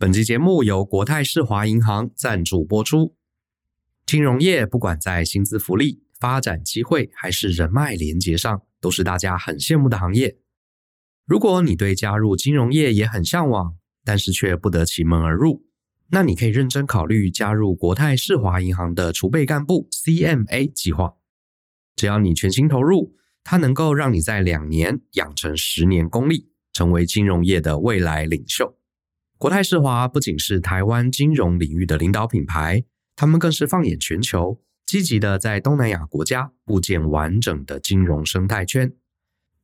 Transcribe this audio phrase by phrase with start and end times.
[0.00, 3.16] 本期节目由国泰世华银行赞助播出。
[4.06, 10.38] 金融业不管在薪资福利、发展机会还是人脉连接上，都是大家很羡慕的行业。
[11.26, 13.74] 如果你对加入金融业也很向往，
[14.04, 15.64] 但是却不得其门而入，
[16.10, 21.14] 那你可以认真考虑加入国泰世华银行的储备干部 CMA 计划。
[21.96, 28.77] 只要你全心投入，它能够让你在两年养成十年功力，成为金融业的未来领袖。
[29.38, 32.82] 国泰世华不仅是台湾金融领域的领导品牌，
[33.14, 38.92] 他们更是放眼全球，积极的在东南亚国家构建完整的金融生态圈。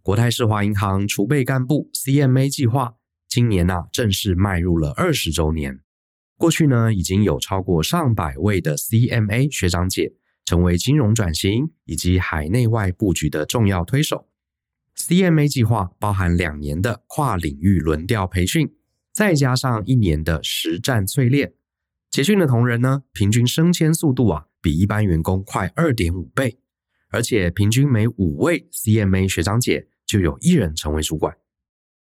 [0.00, 2.94] 国泰世华银行储备干部 CMA 计划
[3.28, 5.80] 今年呢、正式迈入了二十周年。
[6.38, 10.12] 过去呢，已经有超过上百位的 CMA 学长姐
[10.44, 14.28] 成为金融转型以及海内外布局的重要推手。
[14.96, 18.72] CMA 计划包含两年的跨领域轮调培训。
[19.14, 21.54] 再加上一年的实战淬炼，
[22.10, 26.58] 结训的同仁呢，平均升迁速度啊，比一般员工快二点五倍，
[27.10, 31.36] 而且平均每五位 CMA 学长姐就有一人成为主管。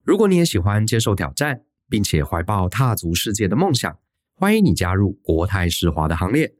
[0.04, 4.00] 如果你也喜欢接受挑战，并且怀抱踏足世界的梦想，
[4.34, 6.56] 欢迎你加入国泰世华的行列。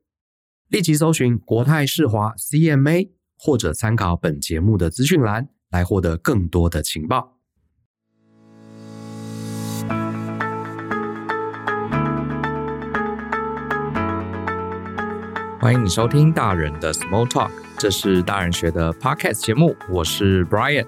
[0.68, 7.35] 立即搜寻国泰世华 CMA，或者参考本节目的资讯栏来获得更多的情报。
[15.66, 17.50] 欢迎你收听大人的 Small Talk，
[17.80, 20.86] 这是大人学的 Podcast 节目，我是 Brian。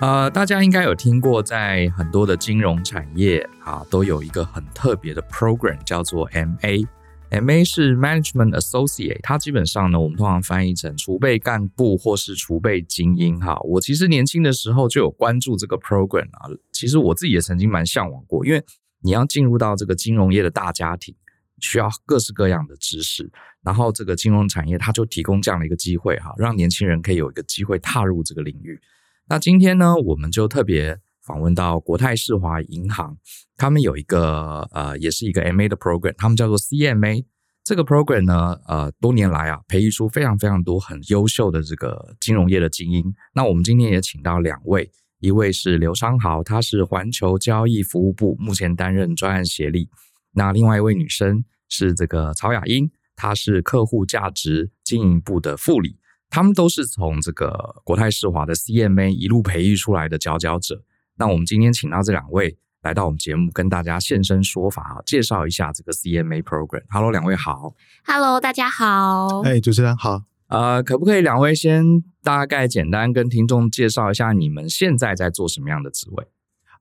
[0.00, 6.88] 呃，大家应该有听过，在很多的金融产业啊，都有一个很特别的 program，叫做 MA。
[7.30, 13.38] MA 是 Management Associate，它基本上呢，我们通常翻译成储备干部或是储备精英。
[13.38, 18.60] 哈，我其实年轻的时候就有关注这个 program 啊，其实我自己也曾经蛮向往过，因为
[19.02, 21.14] 你要进入到这个金融业的大家庭。
[21.60, 23.28] 需要各式各样的知识，
[23.68, 28.80] 然后这个金融产业它就提供这样的一个机会哈，让年轻人可以有一个机会踏入这个领域。
[29.28, 33.18] 那今天呢，我们就特别访问到国泰世华银行，
[33.58, 37.26] 他们有一个呃，也是一个 MA 的 program，他们叫做 CMA。
[37.62, 43.04] 这个 program 呢，呃，多年来啊，培育出非常非常多很优秀的这个金融业的精英。
[43.34, 44.90] 那我们今天也请到两位，
[45.20, 49.90] 一位是刘昌豪，他是环球交易服务部目前担任专案协理。
[50.32, 55.98] 那另外一位女生是这个曹雅英，她是客户价值经营部的副理，
[56.30, 60.84] 他们都是从这个国泰世华的 CMA 一路培育出来的佼佼者。
[61.16, 66.84] 那我们今天请到这两位来到我们节目，跟大家现身说法啊，介绍一下这个 CMA program。
[66.90, 67.74] Hello，两位好。
[68.04, 69.40] Hello，大家好。
[69.40, 70.22] 哎，主持人好。
[70.46, 71.84] 呃，可不可以两位先
[72.22, 76.28] 大概简单跟听众介绍一下你们现在在做什么样的职位？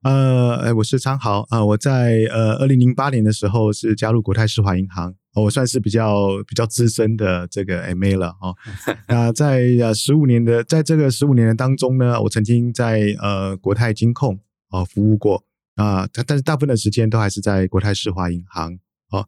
[0.04, 8.56] 呃，我是昌豪啊，呃，我在呃二零零八年的时候是加入国泰世华银行，呃，我算是比较比较资深的这个 MA 了哦。
[9.10, 14.36] 那在呃十五年的在这个十五年的当中呢，我曾经在呃国泰金控
[14.70, 15.44] 啊，呃，服务过
[15.76, 18.74] 啊，但，呃，但是大部分的时间都还是在国泰世华银行
[19.10, 19.28] 哦，呃。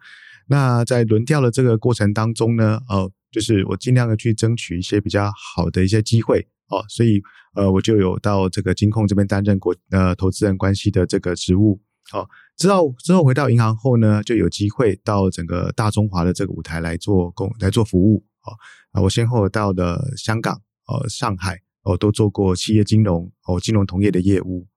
[0.51, 6.47] 那在轮调的这个过程当中呢，哦，就是我尽量的去争取一些比较好的一些机会。
[6.69, 7.19] 哦，所以
[7.55, 11.81] 呃，我就有到这个金控这边担任过呃投资人关系的这个职务。
[12.11, 18.23] 好、哦，之后之后回到银行后呢，就有机会到整个大中华的这个舞台来做工来做服务。
[18.41, 18.57] 啊、哦，
[18.93, 24.67] 啊，我先后到了香港、呃上海，哦都做过企业金融哦金融同业的业务。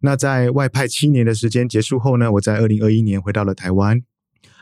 [0.00, 4.00] 那在外派七年的时间结束后呢，我在二零二一年回到了台湾，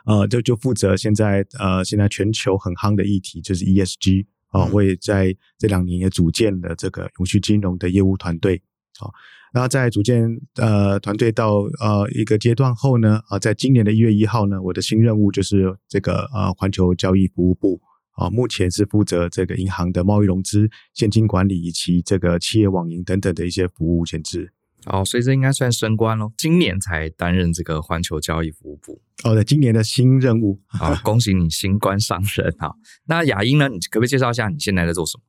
[0.06, 4.26] 呃就就负责现在呃现在全球很夯的议题就是 ESG。
[4.56, 8.62] 啊，我也在这两年也组建了这个永续金融的业务团队。
[8.98, 9.12] 好，
[9.52, 17.80] 然后在组建呃团队到呃一个阶段后呢，啊，在今年的一月一号呢，我的新任务就是这个呃环球交易服务部。
[18.18, 24.50] 啊，目前是负责这个银行的贸易融资、现金管理以及这个企业网银等等的一些服务前置。
[24.86, 26.32] 哦，所以这应该算升官喽。
[26.36, 29.00] 今年才担任这个环球交易服务部。
[29.24, 30.60] 哦，对，今年的新任务。
[30.66, 32.70] 好，恭喜你新官上任啊！
[33.06, 33.68] 那雅英呢？
[33.68, 35.22] 你可不可以介绍一下你现在在做什么？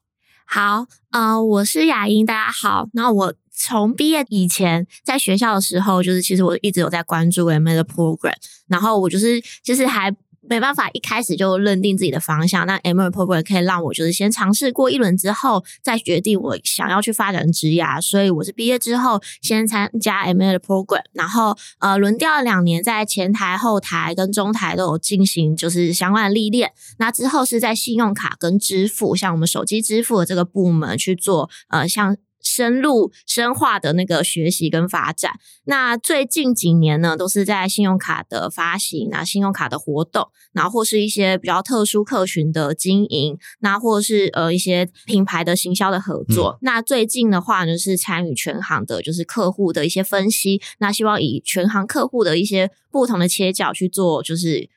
[0.45, 2.87] 好，呃，我是雅英，大家好。
[2.93, 8.33] 那我从毕业以前，在学校的时候，就是其实我一直有在关注 MA 的 program，
[8.67, 10.15] 然后我就是就是还。
[10.49, 12.65] 没办法，一开始就认定自己的方向。
[12.65, 18.01] 那 MA program 可以让我就是先尝试过一轮之后，再决定我想要去发展职涯。
[18.01, 26.71] 所以我是毕业之后先参加 MA 的 program，然后呃轮调两年，在前台、后台跟中台都有进行就是相关的历练。
[26.97, 32.17] 那之后是在信用卡跟支付，像我们手机支付的这个部门去做呃像。
[32.47, 35.33] 深入深化的那个学习跟发展。
[35.65, 46.51] 那最近几年呢，都是在信用卡的发行，啊信用卡的活动，然后或是一些比较特殊客群的经营，那或是呃一些品牌的行销的合作。
[46.53, 50.61] 嗯、那最近的话呢，是参与全行的，就是客户的一些分析。
[50.79, 54.69] 那希望以全行客户的一些不同的切角去做，就是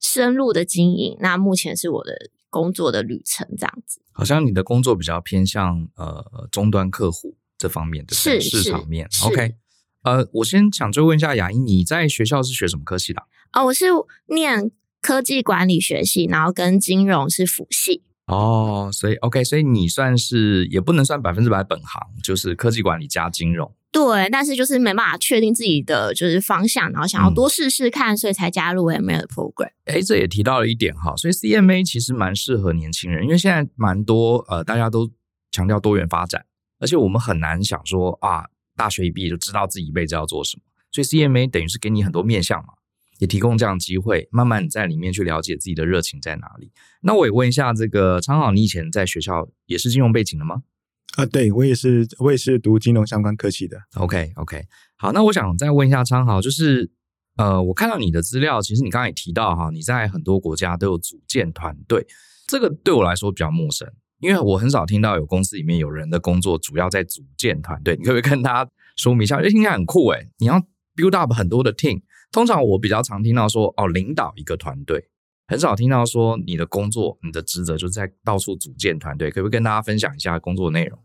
[0.00, 1.16] 深入的经营。
[1.20, 2.12] 那目前是我的
[2.50, 4.00] 工作的旅程，这样子。
[4.12, 9.08] 好像你的工作比较偏向呃终端客户这方面的市场面。
[9.24, 9.54] OK，
[10.02, 13.22] 呃，我先想追问一下雅英，你在学校是学什么科系的？
[13.52, 13.84] 哦，我是
[14.26, 14.70] 念
[15.02, 18.02] 科技管理学系，然后跟金融是辅系。
[18.26, 23.72] 哦，所以 OK，所以你算是也不能算百分之百本行，就是科技管理加金融。
[23.92, 29.70] 对，但是就是没办法确定自己的就是方向，然后想要多试试看，嗯、所以才加入 MA 的 program。
[29.84, 35.10] 哎，这也提到了一点哈，所以 CMA 其实蛮适合年轻人，因为现在蛮多呃大家都
[35.50, 36.44] 强调多元发展，
[36.78, 38.46] 而且我们很难想说啊，
[38.76, 40.62] 大学一毕业就知道自己一辈子要做什么，
[40.92, 42.74] 所以 CMA 等于是给你很多面向嘛。
[43.18, 46.70] 也提供这样的机会，慢慢在里面去了解自己的热情在哪里。
[47.00, 50.64] 那我也问一下，这个昌豪，你以前在学校也是金融背景的吗？
[51.14, 53.78] 啊，对，我也是，我也是读金融相关科系的。
[53.94, 54.62] OK OK，
[54.96, 56.90] 好，那我想再问一下昌豪，就是
[57.36, 62.06] 呃，我看到你的资料，其实你刚才也提到哈，你在很多国家都有组建团队，
[62.46, 67.96] 这个对我来说比较陌生，因为我很少听到有公司里面有人的工作主要在组建团队。
[67.96, 69.36] 你可不可以跟大家说明一下？
[69.36, 70.60] 我觉得听起来很酷诶，你要
[70.94, 72.02] build up 很多的 team。
[72.32, 75.08] 通常我比较常听到说哦，领导一个团队，
[75.46, 79.30] 很少听到说你的工作、你的职责就是在到处组建团队。
[79.30, 80.98] 可不可以跟大家分享一下工作内容？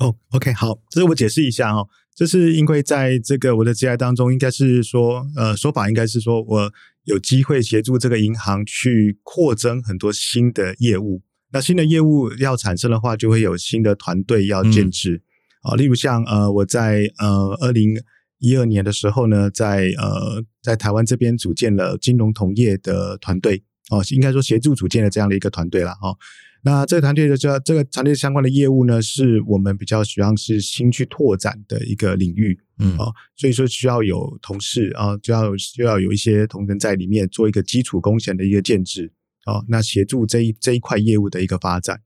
[0.00, 6.72] 哦，OK，好，这是我解释一下哦，这是因为在这个我的职业当中，应该是说，呃，说法应该是说我
[7.04, 11.22] 有机会协助这个银行去扩增很多新的业务。
[11.52, 15.22] 那新的业务要产生的话，就会有新的团队要建制
[15.62, 15.76] 啊、嗯哦。
[15.76, 17.96] 例如像呃，我在呃二零。
[18.40, 26.16] 一二年的时候呢，在呃，在台湾这边组建了金融同业的团队哦，应该说协助组建的这样的一个团队了哦。
[26.62, 39.12] 那这个团队的这这个团队相关的业务呢，是我们比较希望是新去拓展的一个领域，嗯哦，所以说需要有同事啊，就要就要有一些同仁在里面做一个基础工程的一个建制
[39.44, 42.00] 哦，那协助这一这一块业务的一个发展。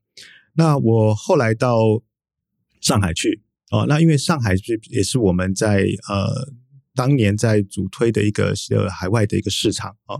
[0.55, 2.01] 那我后来到
[2.81, 3.41] 上海去。
[3.71, 6.51] 哦，那因为上海是也是我们在呃
[6.95, 10.19] 当年在主推的一个呃海外的一个市场哦，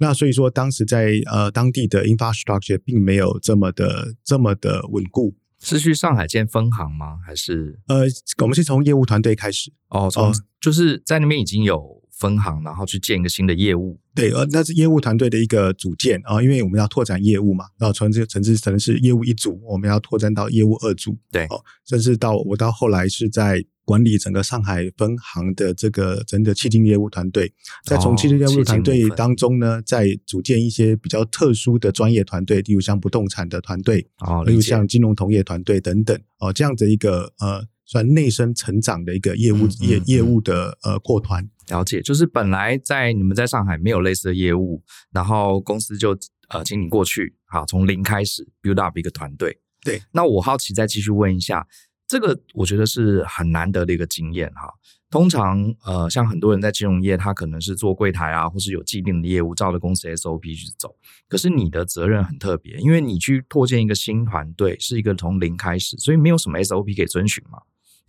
[0.00, 5.36] 那所以说当时在呃当地的 infrastructure 并没有这么的这么的稳固。
[5.62, 7.18] 是去上海建分行吗？
[7.24, 8.06] 还是呃
[8.38, 14.00] 我们是从业务团队开始哦，从就是在那边已经有分行，然后去建一个新的业务。
[14.14, 27.52] 对，呃，那是业务团队的一个组建啊，因为我们要拓展业务嘛，然后从这个层次可能是业务一组，我们要拓展到业务二组，对，哦，甚至到我到后来是在管理整个上海分行的这个整个企金业务团队，
[27.84, 37.66] 在从企金业务团队当中呢，哦、再组建一些比较特殊的专业团队，例如像不动产的团队，哦，例如像金融同业团队等等，哦，这样的一个呃。
[37.90, 46.16] 算内生成长的一个业务业、嗯嗯、业务的呃扩团，了解，就是本来在你们在上海没有类似的业务，然后公司就
[46.50, 49.58] 呃请你过去，好，从零开始 build up 一个团队。
[49.82, 51.66] 对，那我好奇再继续问一下，
[52.10, 54.68] 这个我觉得是很难得的一个经验哈。
[55.08, 60.96] 通常呃像很多人在金融业，他可能是做柜台啊，或是有既定的业务，照着公司 SOP 去走。
[61.28, 67.60] 可是你的责任很特别，因为你去拓建一个新团队，是一个从零开始，所以没有什么 SOP 可以遵循嘛。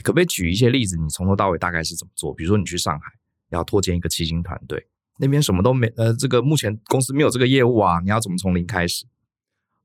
[0.02, 0.98] 可不可以举一些例子？
[0.98, 2.34] 你从头到尾大概是怎么做？
[2.34, 3.06] 比如说你去上海
[3.50, 4.88] 要拓建一个企金团队，
[5.20, 9.06] 那边什么都没，呃，这个目前公司没有这个业务啊，你要怎么从零开始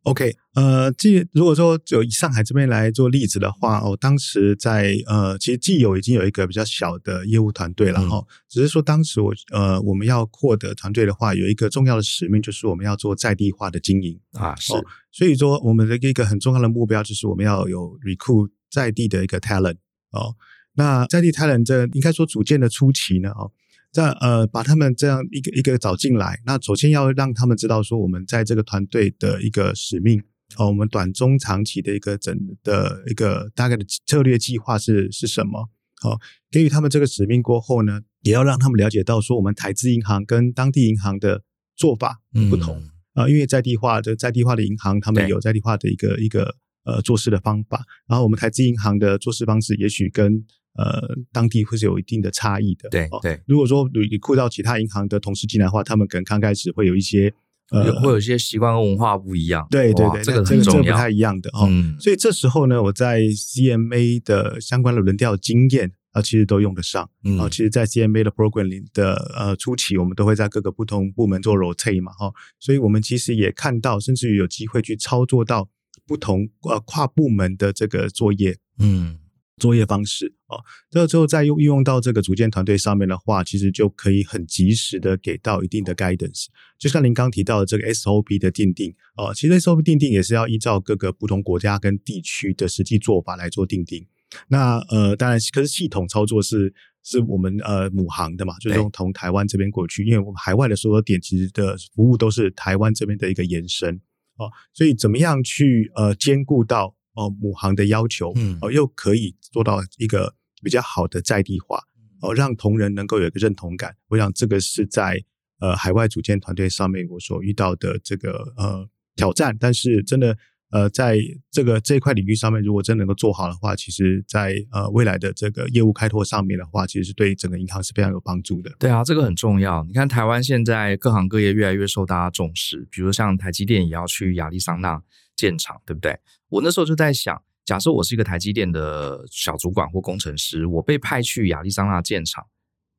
[0.06, 14.72] ？OK，呃，既如果说就以上海这边来做例子的话，哦，当时在呃，其实既有已经有一个比较小的业务团队了哈，嗯、只是说当时我呃我们要扩的团队的话，有一个重要的使命就是我们要做在地化的经营啊，是，
[15.10, 19.78] 所以说我们的一个很重要的目标就是我们要有 recruit 在地的一个 talent。
[20.12, 20.34] 哦，
[20.74, 23.50] 那在地 talent 这应该说组建的初期呢，哦，
[23.96, 30.20] 在呃把他们这样一个一个找进来，那首先要让他们知道说我们在这个团队的一个使命，
[30.58, 35.70] 哦，我们短中长期的一个整的一个大概的策略计划是是什么？
[36.04, 41.42] 哦，给予他们这个使命过后呢，也要让他们了解到说我们台资银行跟当地银行的
[41.74, 42.76] 做法不同
[43.14, 46.54] 啊，嗯，因为在地化的在地化的银行，他们有在地化的一个一个。
[46.88, 50.40] 呃，做事的方法，然后我们台资银行的做事方式，也许跟
[50.76, 52.88] 呃当地会是有一定的差异的。
[52.88, 57.32] 对对，如果说你你雇到其他银行的同事进来的话，他们可能刚开始会有一些
[57.70, 59.66] 呃，会有一些习惯和文化不一样。
[59.70, 61.66] 对对对，这个这个这个不太一样的哦。
[61.68, 67.10] 嗯，所以这时候呢，我在 CMA 的相关的轮调经验啊，其实都用得上。
[67.24, 75.68] 嗯，其实，在 CMA 的 program 里的呃初期，我们都会在各个不同部门做 rotate 嘛，哈，所以我们其实也看到，甚至于有机会去操作到
[76.06, 78.58] 不同呃跨部门的这个作业。
[78.78, 79.18] 嗯。
[79.58, 80.60] 作业方式啊，
[80.90, 86.46] 这之后再用运用到这个组建团队上面的话，其实就可以很及时的给到一定的 guidance。
[86.78, 94.06] 就像您刚提到的这个 SOP 的定定啊，其实 SOP 定定也是要依照各个不同国家跟地区的实际做法来做定定。
[94.48, 103.94] 那呃，当然，可是系统操作是是我们呃母行的嘛，就是从从台湾这边过去，因为我们海外的所有点其实的服务都是台湾这边的一个延伸
[104.36, 106.94] 哦，所以怎么样去呃兼顾到。
[107.16, 111.82] 哦，母行的要求，嗯，哦，又可以做到一个比较好的在地化，
[112.20, 113.96] 哦，让同仁能够有一个认同感。
[114.08, 115.24] 我想这个是在
[115.58, 119.56] 呃海外组建团队上面我所遇到的这个呃挑战。
[119.58, 120.36] 但是真的
[120.70, 121.18] 呃在
[121.50, 128.70] 这个这一块领域上面，如果真能够做好的话，其实在呃未来的这个业务开拓上面的话，其实是对整个银行是非常有帮助的。
[128.78, 129.84] 对啊，这个很重要。
[129.84, 135.02] 你看台湾现在各行各业越来越受大家重视，比如像台积电也要去亚利桑那
[135.34, 136.18] 建厂，对不对？
[136.48, 142.44] 我那时候就在想，假设我是一个台积电的小主管或工程师，我被派去亚利桑那建厂，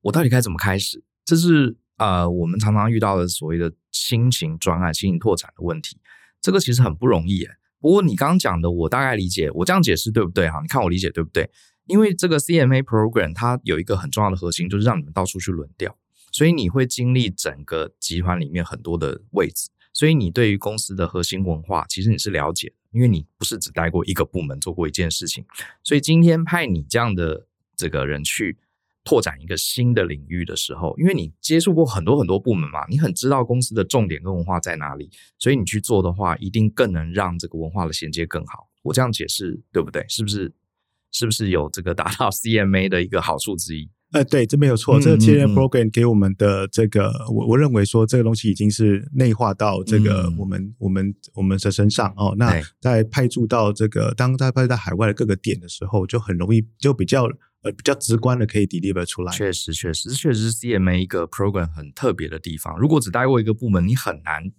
[0.02, 1.04] 我到底该怎么开始？
[1.26, 5.98] 这是呃我们常常遇到的所谓的新型专案、新型拓展的问题。
[6.42, 7.52] 这个其实很不容易诶。
[7.80, 10.50] 不过你刚刚讲的，我大概理解，我这样解释对不对？
[10.50, 11.50] 哈，你看我理解对不对？
[11.86, 15.96] 因为这个 CMA program 它有一个很重要的核心，就是让你们到处去轮调，
[16.32, 19.70] 所以你会经历整个集团里面很多的位置。
[19.94, 25.46] 所以你对于公司的核心文化，其实你是了解的，因为你不是只待过一个部门做过一件事情。
[25.84, 28.58] 所以今天派你这样的这个人去
[29.08, 35.10] 拓展一个新的领域的时候，因为你接触过很多很多部门嘛，你很知道公司的重点跟文化在哪里，
[35.40, 38.68] 所以你去做的话，一定更能让这个文化的衔接更好。
[38.84, 40.06] 我这样解释对不对？
[40.10, 40.52] 是不是？
[41.10, 43.90] 是不是有这个达到 CMA 的一个好处之一？
[44.12, 45.00] 呃，对，这没有错。
[45.00, 52.36] 这个 CMA program 给我们的这个，我我认为说这个东西已经是内化到这个我们、嗯、我们我们的身上哦。
[52.38, 57.28] 那在派驻到这个，当在派驻到海外的各个点的时候，就很容易就比较
[57.64, 59.32] 呃比较直观的可以 deliver 出来。
[59.34, 62.78] 确实，确实，确实是 CMA 一个 program 很特别的地方。
[62.78, 64.52] 如果只待过一个部门，你很难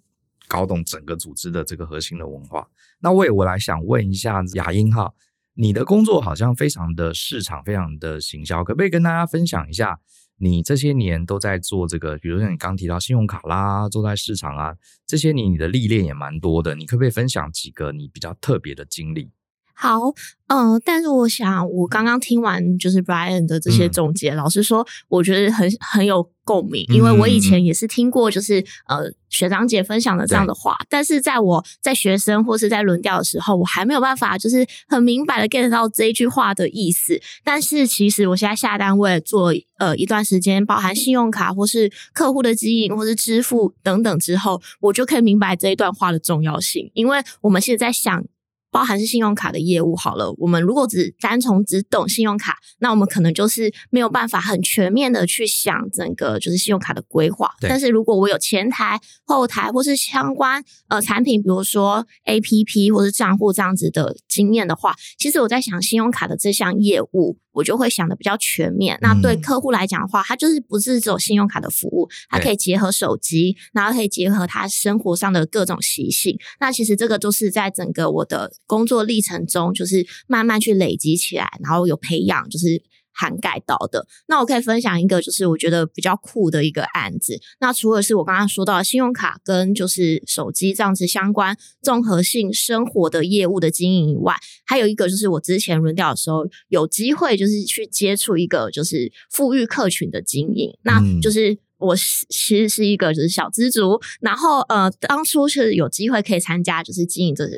[0.47, 2.69] 搞懂整个组织的这个核心的文化。
[3.01, 5.13] 那为我来想问一下雅英哈。
[5.61, 9.99] 你的工作好像非常的市场，非常的行销，可不可以跟大家分享一下，
[10.37, 12.17] 你这些年都在做这个？
[12.19, 19.33] 比如说你刚提到信用卡啦，做在市场啊，这些年你的历练也蛮多的，你可不可以分享几个你比较特别的经历？
[19.81, 20.13] 好，
[20.49, 28.57] 嗯、呃，但是我想，我刚刚听完就是 Brian 的这些总结，嗯、老实说，我觉得很很有共鸣，因为我以前也是听过，就是
[28.89, 37.21] 呃学长姐分享的这样的话，但是在我在学生或是在轮调的时候，我还没有办法就是很明白的 get 到这一句话的意思。
[37.45, 48.25] 但是其实我现在下单位做呃一段时间，包含信用卡或是客户的经营或是支付等等之后，我就可以明白这一段话的重要性，因为我们现在在想。
[48.71, 57.51] 包含是信用卡的业务好了，我们如果只单从只懂信用卡，那我们可能就是没有办法很全面的去想整个就是信用卡的规划。
[57.61, 67.39] 但是如果我有前台、后台或是相关呃产品，比如说 APP 或是账户这样子的经验的话，其实我在想信用卡的这项业务。
[67.59, 68.97] 我就会想的比较全面。
[69.03, 76.39] 那对客户来讲的话，它就是不是只有信用卡的服务，它可以结合手机，然后可以结合他生活上的各种习性。
[76.61, 82.81] 那其实这个就是在整个我的工作历程中，就是慢慢去累积起来，然后有培养，就是。
[83.19, 87.37] 涵盖到的，那我可以分享一个，就是我觉得比较酷的一个案子。
[87.59, 107.49] 那除了是我刚刚说到的信用卡跟就是手机这样子相关综合性生活的业务的经营以外，还有一个就是我之前轮调的时候有机会就是去接触一个就是富裕客群的经营，那就是我其实是一个就是小资族，然后呃当初是有机会可以参加就是经营这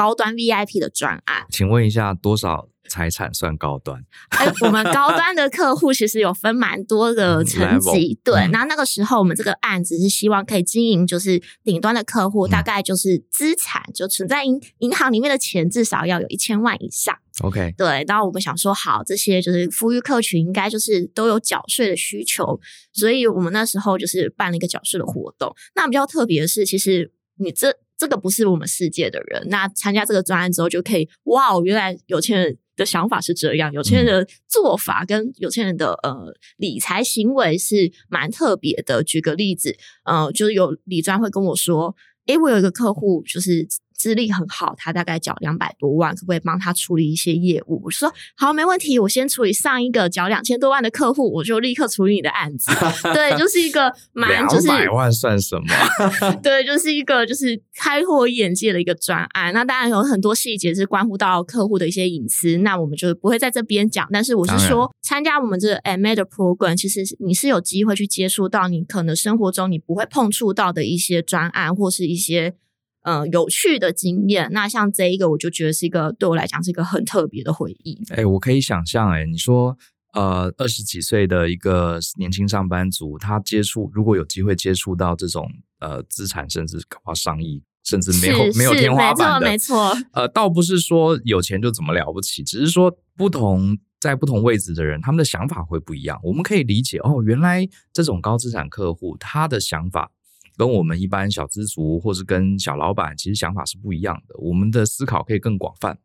[0.00, 2.68] 高端 VIP 的专案，请问一下多少？
[2.88, 8.48] 财产算高端，哎，我们高端的客户其实有分蛮多个层级，对。
[8.48, 17.16] 那那个时候我们这个案子是希望可以经营，就是顶端的客户，大概就是资产就存在银银行里面的钱至少要有一千万以上。
[17.42, 18.04] OK，对。
[18.08, 22.58] 然后我们想说，好，这些就是富裕客群应该就是都有缴税的需求，
[22.92, 25.54] 所以我们那时候就是办了一个缴税的活动。
[25.76, 32.58] 那比较特别的是，其实你这这个不是我们世界的人，那参加这个专案之后就可以，哇，原来有钱人。
[32.76, 39.04] 的想法是这样，有钱人的做法跟有钱人的呃理财行为是蛮特别的。
[39.04, 43.68] 举个例子，呃，就是有理专会跟我说，诶，我有一个客户就是。
[44.00, 47.82] 资历很好，他大概缴两百多万，可不可以帮他处理一些业务？
[47.84, 52.70] 我说好，没问题，我先处理上一个缴两千多万的客户，我就立刻处理你的案子。
[53.12, 55.66] 对，就是一个 蛮就是两百万算什么？
[56.42, 59.52] 对，就是一个就是开阔眼界的一个专案。
[59.52, 64.08] 那当然有很多细节是关乎到客户的一些隐私，那我们就不会在这边讲。
[64.10, 72.54] 但是我是说，参加我们这个 MA 的 program，其实你是有机会去接触到你可能生活中你不会碰触到的一些专案或是一些。
[73.02, 74.50] 呃，有趣的经验。
[74.52, 77.98] 那像这一个，我就觉得是一个对我来讲是一个很特别的回忆。
[78.10, 79.76] 哎、欸，我可以想象，哎，你说，
[80.12, 90.08] 呃，二十几岁的一个年轻上班族，他接触如果有机会接触到这种呃资产，甚至搞到上亿，甚至没有没有天花板的，没错，没错。
[90.12, 96.20] 呃，倒不是说有钱就怎么了不起，只是说不同在不同位置的人，他们的想法会不一样。
[96.22, 100.10] 我们可以理解，哦，原来这种高资产客户他的想法。
[100.60, 104.34] 跟我们一般小资族，或是跟小老板，其实想法是不一样的。
[104.36, 105.98] 我们的思考可以更广泛。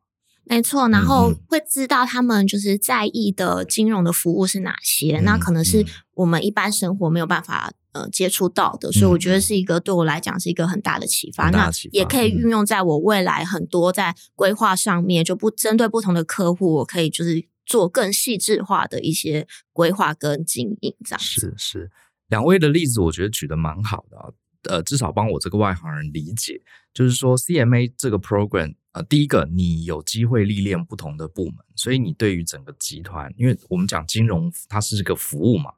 [0.46, 11.50] 没错，然后会知道他们就是在意的金融的服务是哪些，嗯、那可能是我们一般生活没有办法呃接触到的，嗯、所以我觉得是一个对我来讲是一个很大的启发。
[11.50, 21.26] 那也可以运用在我未来很多在规划上面，就不针对不同的客户，我可以就是做更细致化的一些规划跟经营，这样子。
[21.42, 21.92] 是是，
[22.30, 24.30] 两位的例子我觉得举得蛮好的啊。
[24.70, 26.62] 呃，至少帮我这个外行人理解，
[26.94, 35.72] 就是说 CMA 这个 program，呃，第一个你有机会历练不同的部门，所以你对于整个集团，因为我们讲金融它是个服务嘛，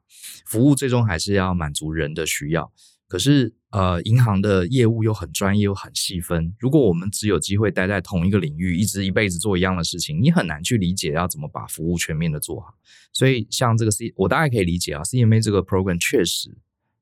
[0.46, 2.72] 服务最终还是要满足人的需要。
[3.06, 12.74] 可是呃，银行的业务又很专业又很细分，如果我们只有机会待在同一个领域，一直一辈子做一样的事情，你很难去理解要怎么把服务全面的做好。
[13.14, 16.54] 所以像这个 C，我大概可以理解啊，CMA 这个 program 确实。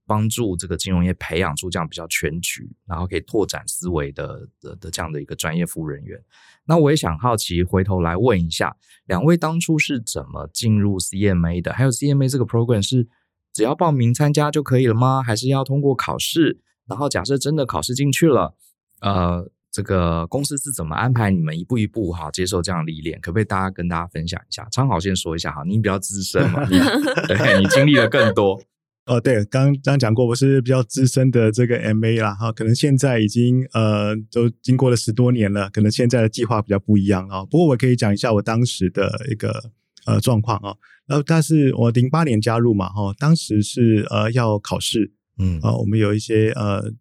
[0.07, 6.19] 帮助这个金融业培养出这样比较全局，然后可以拓展思维的的的这样的一个专业服务人员。
[6.65, 11.73] 那我也想好奇，回头来问一下，两位当初是怎么进入 CMA 的？
[11.73, 13.09] 还有 CMA 这个 program 是
[13.53, 15.23] 只要报名参加就可以了吗？
[15.23, 16.61] 还是要通过考试？
[16.87, 18.55] 然后假设真的考试进去了，
[19.01, 23.21] 呃，这个公司是怎么安排你们一步一步哈接受这样的历练？
[23.21, 24.69] 可不可以大家跟大家分享一下？
[24.71, 26.79] 昌好先说一下哈，你比较资深嘛，你
[27.27, 28.61] 对你经历的更多。
[29.07, 37.45] 哦，对，刚刚讲过，我是比较资深的这个 MA 啦，哈，可能现在已经呃，都经过了十多年了，可能现在的计划比较不一样啊。
[37.45, 39.71] 不过我可以讲一下我当时的一个
[40.07, 40.75] 呃状况啊。
[41.07, 46.93] 然后，但是我零八年加入嘛，哈，当时是呃要考试，嗯，啊，我们有一些呃，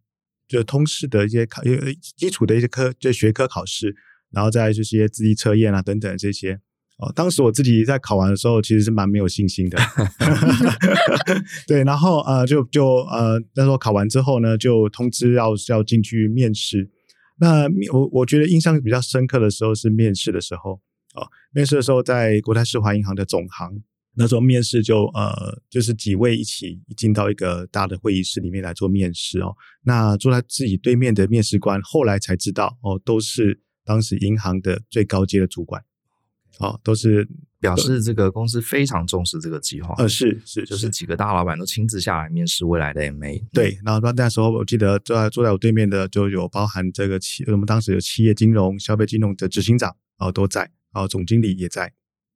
[0.47, 1.75] 就通识的一些考，有
[2.15, 3.95] 基础的一些科，就学科考试，
[4.31, 6.59] 然后再就是一些智力测验啊等等这些。
[6.97, 9.77] 哦，当时我自己在考完的时候，其实是蛮没有信心的。
[11.67, 16.89] 对，然后呃，就就呃，那时候考完之后呢，就通知要要进去面试。
[17.37, 20.79] 那我我觉得印象比较深刻的时候是面试的时候。
[21.15, 23.71] 哦，面试的时候在国泰世华银行的总行，
[24.15, 29.55] 那时候面试就呃，就是几位一起进到一个大的会议室里面来做面试哦。
[29.83, 35.81] 那坐在自己对面的面试官，后来才知道哦，都是当时银行的最高阶的主管。
[36.59, 37.27] 哦，都是
[37.59, 39.93] 表示这个公司非常重视这个计划。
[39.97, 43.43] 呃，是是，就是几个大老板都亲自下来面试未来的 MA。
[43.51, 50.61] 对，然后那那时候我记得坐在坐在我对面的就有包含这个企，我们当时有企业金融、消费金融的执行长，然后都在，
[50.93, 51.91] 然后总经理也在。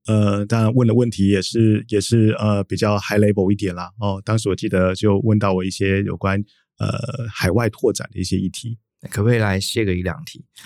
[0.08, 3.92] 呃，当然问的问题也是也是呃比较 high level 一点啦。
[4.00, 6.44] 哦，当时我记得就问到我一些有关
[6.80, 8.78] 呃海外拓展的一些议题。
[9.10, 10.44] 可不可以来泄个一两题？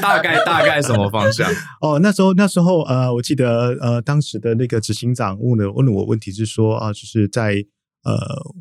[0.00, 1.50] 大概大概什么方向？
[1.80, 7.64] 哦，那时候那时候呃，我记得呃，当时的那个执行长问了问了我问题，是说啊、呃，就是在
[8.04, 8.14] 呃，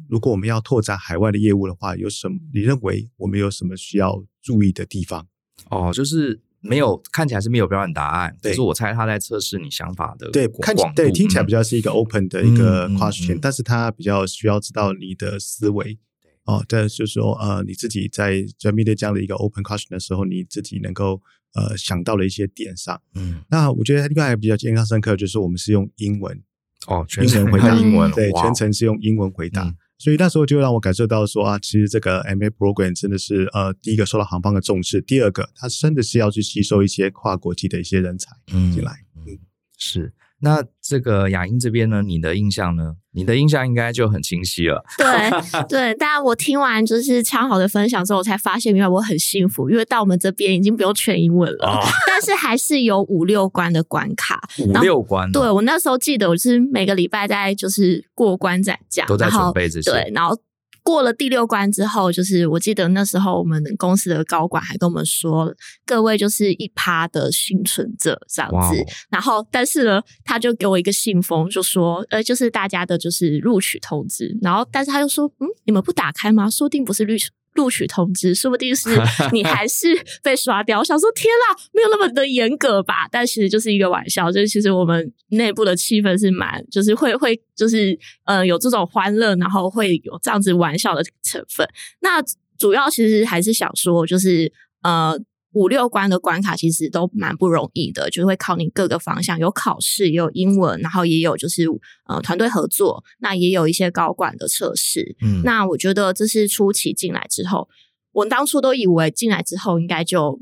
[0.09, 2.37] 如果我们要拓展海外的业务的话，有什么？
[2.53, 5.27] 你认为我们有什么需要注意的地方？
[5.69, 15.99] 哦，就是没有看起来是没有标准答案，对，可是我猜他在测试你想法的对，看起来对听起来比较是一个 open 的一个 question，、嗯嗯嗯、但是他比较需要知道你的思维。
[16.45, 21.21] 哦，这就是说，呃，你自己在在面对这样的一个 open question 的时候，你自己能够
[21.55, 23.01] 呃想到的一些点上。
[23.15, 26.39] 嗯，那我觉得另外比较印象深刻，就是我们是用英文
[26.87, 38.29] 哦，全程回答英文，对，全程是用英文回答，嗯、所以那时候就让我感受到说啊，其实这个 MA program 真的是呃，第一个受到行方的重视，第二个它真的是要去吸收一些跨国际的一些人才
[38.71, 38.91] 进来。
[39.15, 39.39] 嗯，嗯
[39.77, 40.13] 是。
[40.45, 42.03] 那这个雅英这边呢？
[42.03, 42.93] 你的印象呢？
[43.11, 44.83] 你的印象应该就很清晰了。
[44.95, 54.39] 对对，但我听完就是超好的分享之后，我才发现原来我很幸福，因为到我们这边已经不用全英文了，哦、但是还是有五六关的关卡。
[54.63, 55.31] 五六关、哦？
[55.33, 59.89] 对，我那时候记得，我是每个礼拜在就是过关斩将，都在准备这些。
[59.89, 60.37] 对，然后。
[60.85, 65.51] 过了第六关之后，就是我记得那时候我们公司的高管还跟我们说，
[65.83, 68.77] 各位就是一趴的幸存者这样子。
[68.77, 68.85] Wow.
[69.09, 74.37] 然后，但是呢，他就给我一个信封，就说，呃，就是大家的就是录取通知。
[74.43, 76.47] 然后，但是他又说，嗯，你们不打开吗？
[76.47, 77.29] 说不定不是录取。
[77.55, 78.89] 录取通知，说不定是
[79.33, 79.87] 你还是
[80.21, 80.79] 被刷掉。
[80.79, 83.07] 我想说，天啦，没有那么的严格吧？
[83.11, 91.67] 但其实就是一个玩笑，就是其实我们内部的气氛是蛮，就是会会就是呃有这种欢乐，然后会有这样子玩笑的成分。
[92.01, 92.21] 那
[92.57, 94.51] 主要其实还是想说，就是
[94.83, 95.19] 呃。
[95.55, 101.65] 五六关的关卡其实都蛮不容易的，就是会考你各个方向，有考试，也有英文，然后也有就是
[102.07, 105.15] 呃团队合作，那也有一些高管的测试。
[105.21, 107.69] 嗯，那我觉得这是初期进来之后，
[108.11, 110.39] 我当初都以为进来之后应该就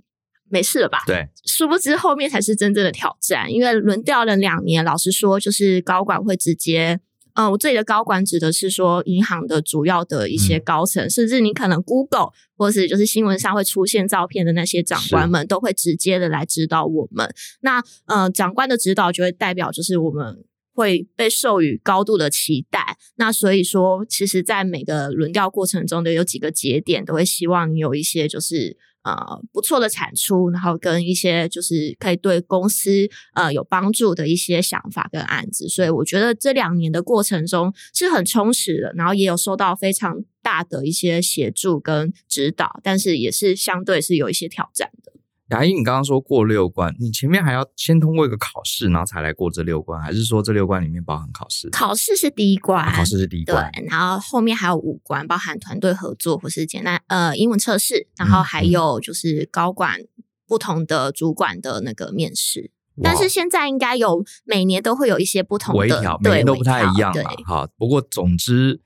[0.50, 1.04] 没事了吧？
[1.06, 7.00] 对，殊不知后面才是真正的挑战，因为轮调了两年，老实说，就是高管会直接。
[7.36, 17.34] 嗯，我这里的高管指的是说银行的主要的一些高层，嗯、甚至你可能 Google 或是就是新闻上会出现照片的那些长官们，都会直接的来指导我们。
[17.62, 20.44] 那呃，长官的指导就会代表就是我们
[20.74, 22.98] 会被授予高度的期待。
[23.16, 28.78] 那所以说，其实，在每个轮调过程中的有几个节点，都会希望你有一些就是。
[29.04, 32.90] 呃，不错的产出，然后跟一些就是可以对公司
[33.34, 45.13] 呃有帮助的一些想法跟案子，所以我觉得这两年的过程中是很充实的，然后也有收到非常大的一些协助跟指导，但是也是相对是有一些挑战的。
[45.54, 51.70] 雅英，你刚刚说过六关，你前面还要先通过一个考试，然后才来过这六关，还是说这六关里面包含考试？
[51.70, 60.00] 考试是第一关，啊、考试是第一关，对，然后后面还有五关，包含团队合作或是简单呃英文测试，然后还有就是高管
[60.48, 62.72] 不同的主管的那个面试。
[62.98, 67.32] 嗯、但是现在应该有每年都会有一些不同的，微调，每年都不太一样嘛。
[67.46, 68.82] 好，不过总之。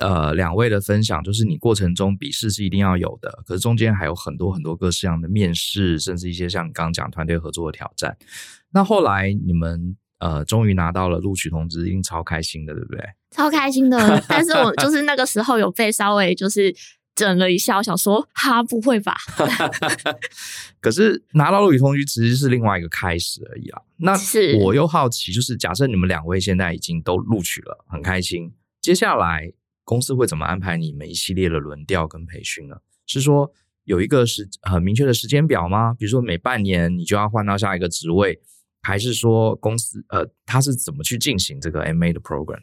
[0.00, 8.16] 呃，两位的分享就是你过程中笔试是一定要有的，可是中间还有很多很多各式样的面试，甚至一些像你刚刚讲团队合作的挑战。
[8.72, 13.04] 那后来你们呃终于拿到了录取通知，一定超开心的，对不对？
[13.30, 16.74] 超开心的，但是我就是那个时候有被稍微就是
[17.14, 19.14] 整了一下，我想说哈，不会吧？
[20.80, 23.82] 可是拿到录取通知其实是另外一个开始而已啊。
[23.98, 24.14] 那
[24.64, 29.52] 我又好奇，就是假设你们两位现在已经都录取了，很开心，接下来。
[29.90, 32.76] 公司会怎么安排你们一系列的轮调跟培训呢？
[33.08, 33.50] 是说
[33.82, 35.94] 有一个时很明确的时间表吗？
[35.94, 38.40] 比如说每半年你就要换到下一个职位，
[38.82, 42.60] 还是说公司呃它是怎么去进行这个 MA 的 program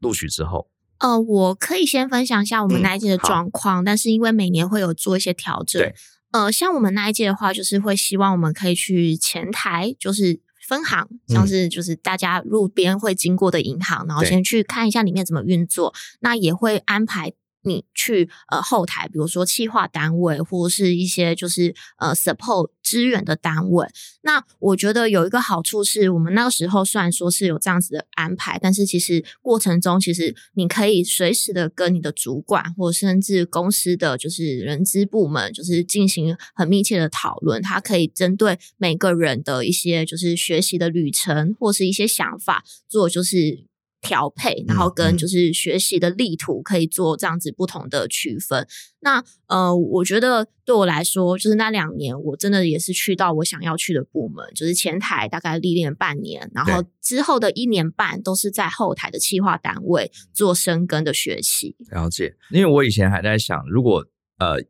[0.00, 0.68] 录取之后？
[0.98, 5.94] 呃，我可以先分享一下我们那一届的状况，嗯、但是因为每年会有做一些调整，对
[6.32, 10.40] 呃，像我们那一届的话，就是会希望我们可以去前台，就是。
[10.66, 17.32] 分行像是就是大家路边会经过的银行，嗯、然后先去看一下里面怎么运作，那也会安排。
[17.64, 23.86] 你去呃后台，比如说企划单位或者是一些就是呃 support 支援的单位。
[24.22, 37.60] 那我觉得有一个好处是，我们那个时候虽然说是有这样子的安排，但是其实过程中其实你可以随时的跟你的主管或甚至公司的就是人资部门，就是进行很密切的讨论。
[37.62, 43.64] 他可以针对每个人的一些就是学习的旅程或是一些想法做就是。
[44.04, 48.60] 调配，然后跟就是学习的力图可以做这样子不同的区分。
[48.60, 48.68] 嗯、
[49.00, 61.74] 那呃，我觉得对我来说，就是那两年我真的也是去到我想要去的部门，就是前台大概历练半年，然后之后的一年半都是在后台的企划单位做深耕的学习。
[61.90, 64.06] 了解，因为我以前还在想，如果
[64.38, 64.62] 呃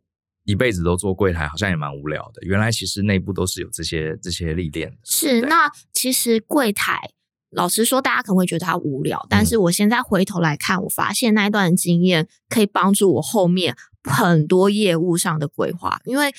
[0.45, 2.43] 一辈子都做柜台，好像也蛮无聊的。
[2.43, 4.97] 原来其实内部都是有这些这些历练的。
[5.05, 7.11] 是，那其实柜台。
[7.55, 16.01] 老实说，大家可能会觉得它无聊，但是我现在回头来看，我发现那一段的经验可以帮助我后面很多业务上的规划。
[16.05, 16.35] 因为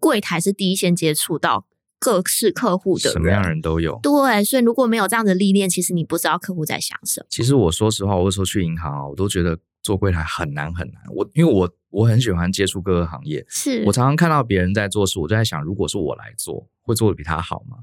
[0.00, 1.66] 柜台是第一线接触到
[1.98, 3.98] 各式客户的，什么样人都有。
[4.02, 7.26] 对，所以如果没有这样的历练，其实你不知道客户在想什么。
[7.30, 11.02] 其实我说实话，我说去银行啊，我都觉得做柜台很难很难。
[11.14, 17.78] 我因为我我很喜欢接触各个行业，是我常常看到别人在做事，我就在想，如果是我来做，会做的比他好吗？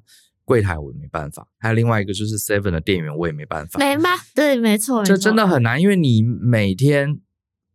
[0.52, 3.80] 柜台我也没办法，还有另外一个就是 Seven 的店员，我也没办法。
[3.80, 4.10] 没吗？
[4.36, 7.22] 对，没错，这真的很难，因为你每天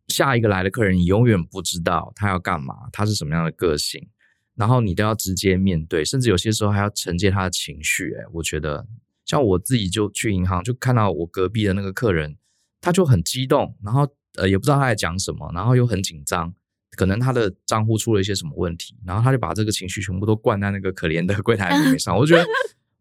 [0.07, 4.07] 下一个来的客人，你永远不知道他要干嘛，他是什么样的个性，
[4.53, 8.13] 然后你都要直接面对，甚至有些时候还要承接他的情绪。
[8.13, 8.85] 哎，我觉得
[9.25, 12.37] 像我自己就去银行，就看到我隔壁的那个客人，
[12.79, 16.53] 他就很激动，然后呃也不知道他在讲什么，然后又很紧张，
[16.97, 22.13] 可能他的账户出了一些什么问题，然后他就把这个情绪全部都灌在那个可怜的柜台妹妹上。
[22.17, 22.49] 我就觉得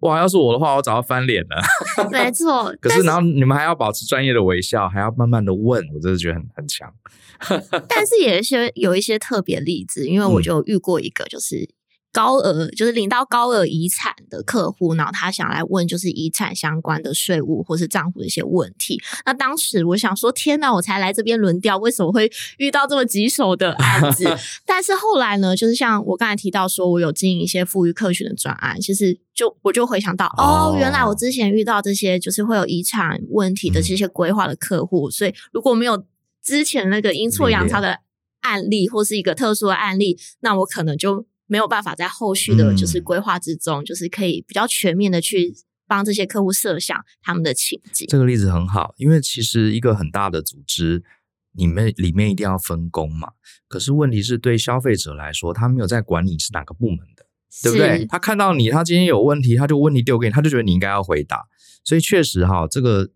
[0.00, 1.56] 哇，要是我的话，我早要翻脸了。
[2.12, 6.92] 没错，可是然后你们还要保持专业的微笑，还要慢慢的问，我真的觉得很很强。
[7.88, 11.75] 但是也有一些有一些特别例子，因为我就遇过一个就是。
[12.16, 18.98] 高额就是领到高额遗产的客户，然后他想来问就是遗产相关的税务或是账户的一些问题。
[19.26, 24.24] 那当时我想说，天哪，我才来这边轮调，为什么会遇到这么棘手的 案子？
[24.64, 36.02] 但是后来呢，就是像我刚才提到说，我有经营一些富裕客群的专案，其实就我就回想到，哦，原来我之前遇到这些就是会有遗产问题的这些规划的客户，所以如果没有
[36.42, 37.98] 之前那个阴错阳差的
[38.40, 41.26] 案例或是一个特殊的案例，那我可能就。
[41.46, 45.54] 没有办法在后续的，就是规划之中，嗯、就是可以比较全面的去
[45.86, 48.06] 帮这些客户设想他们的情景。
[48.08, 51.04] 这个例子很好，因为其实一个很大的组织，
[51.52, 53.32] 你们里面一定要分工嘛。
[53.68, 57.26] 可是问题是对消费者来说，他没有在管你是哪个部门的，
[57.62, 58.04] 对不对？
[58.06, 61.44] 他看到你，他今天有问题，他就问题丢给你，他就觉得你应该要回答。
[61.84, 63.08] 所以确实哈，这个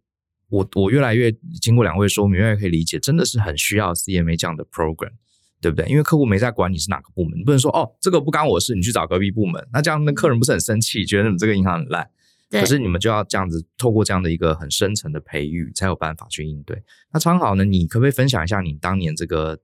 [0.48, 5.12] 我我越来越经过两位说明，越来越可以理解，真的是很需要 CMA 这样的 program。
[5.60, 5.86] 对不对？
[5.88, 9.66] 因为客户没在管你是哪个部门，你不能说哦，这个不干我事，你去找隔壁部门。
[9.72, 12.08] 那这样，那客人不是很生气，觉得你们这个银行很烂。
[12.50, 16.82] 可是你们就要这样子，透过这样的一个很深层的培育，才有办法去应对。
[17.12, 17.64] 那昌好呢？
[17.64, 19.60] 你可不可以分享一下你当年这个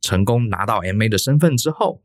[0.00, 2.00] 成功拿到 MA 的身份之后，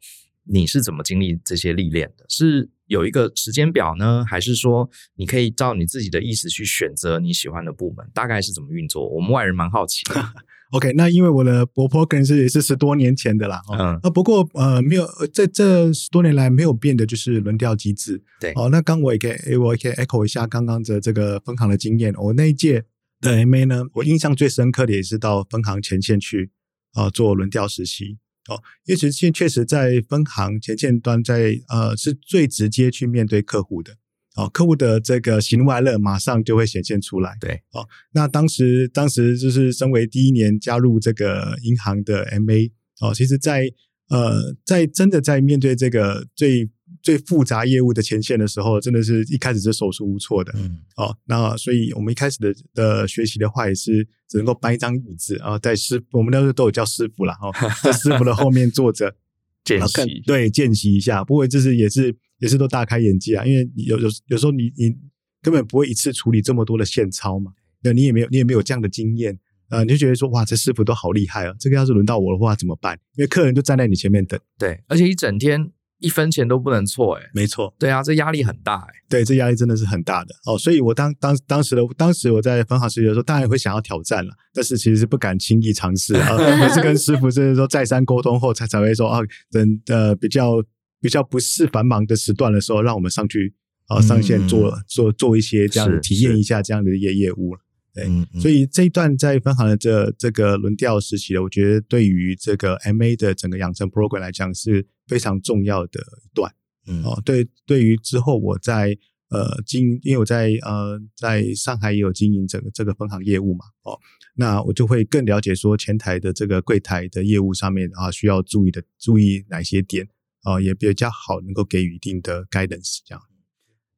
[0.45, 2.25] 你是怎么经历这些历练的？
[2.29, 8.09] 是有一个时间表呢，还是说你可以照你自己的意思去选择你喜欢的部门？
[8.11, 9.07] 大概是怎么运作？
[9.07, 10.15] 我们外人蛮好奇的。
[10.71, 22.83] OK，那因为我的伯伯跟是也是十多年前的啦，嗯，啊，不过呃，没有在这十多年来没有变的就是轮调机制，对，哦，那刚我也可以，我也可以 echo 一下刚刚的这个分行的经验，我那一届
[23.21, 26.51] 的 MA 呢，我印象最深刻的也是到分行前线去
[26.93, 28.17] 啊、呃、做轮调实习，
[28.49, 33.93] 哦，因为其实确实在分行前线端在呃是最直接去面对客户的。
[34.37, 37.35] 哦，客户的这个喜怒哀乐马上就会显现出来。
[37.41, 42.71] 对，哦，那当时当时就是身为第一年加入这个银行的 MA，
[43.01, 43.67] 哦，其实在
[44.09, 46.69] 呃，在真的在面对这个最
[47.01, 50.53] 最复杂业务的前线的时候，真的是一开始是手足无措的。
[50.55, 59.15] 嗯，哦，那所以我们一开始的的学习的话，也是只能够搬一张椅子啊，在师我们那时候都有叫师傅了哈，在师傅的后面坐着
[59.65, 61.23] 见习，对，见习一下。
[61.23, 62.15] 不过这是也是。
[62.39, 64.95] 也是都大开眼界啊，因为有有有时候你你
[65.41, 67.51] 根本不会一次处理这么多的现钞嘛，
[67.83, 69.33] 那你也没有你也没有这样的经验
[69.69, 72.97] 啊、呃，你就觉得说哇，这师傅都好厉害啊，这个要是轮到我的话怎么办？
[73.15, 89.19] 因为客人就站在你前面等，对，而且一整天一分钱都不能错，诶，没错，对啊，这压力很大，诶，对，这压力真的是很大的哦，所以我当当当时的当时我在分行实习的时候，当然会想要挑战了，但是其实是不敢轻易尝试啊， 还是跟师傅就是说再三沟通后才才会说啊，
[89.51, 90.63] 等呃比较。
[90.99, 93.53] 比较不是繁忙的时段的时候，让我们上去
[93.87, 97.61] 啊上线做、嗯、做做一些这样的体验一下这样的业业务了。
[97.93, 106.53] 对、嗯嗯，所以这一段在分行的这这个轮调时期的，我觉得对于这个 MA 的整个养成 program 来讲是非常重要的一段。
[106.87, 108.97] 嗯，哦，对，对于之后我在
[109.29, 113.97] 呃经，因为我在呃在上海也有经营整个这个分行业务嘛，哦，
[114.35, 120.07] 那我就会更了解说前台的这个柜台的业务上面啊需要注意的注意哪些点。
[120.43, 123.21] 哦，也比较好，能够给予一定的 guidance 这样。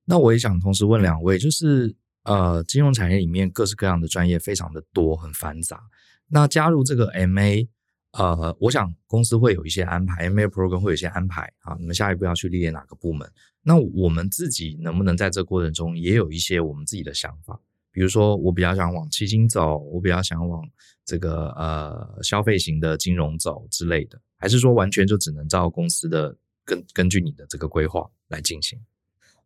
[0.06, 5.80] 那我也想同时问两位，就是呃，金融产业里面各式各样的专业非常的多，很繁杂。
[6.28, 7.68] 那加入这个 MA，
[8.14, 11.76] 呃，我想公司会有一些安排，MA program 会有一些安排啊。
[11.80, 13.32] 你们下一步要去历练哪个部门？
[13.62, 17.60] 那我们自己能不能在这过程中也有一些我们自己的想法？
[17.92, 20.64] 比如说，我比较想往基金走，我比较想往
[21.06, 24.20] 这个呃消费型的金融走之类的。
[24.40, 28.80] 还是说完全就只能照公司的根根据你的这个规划来进行？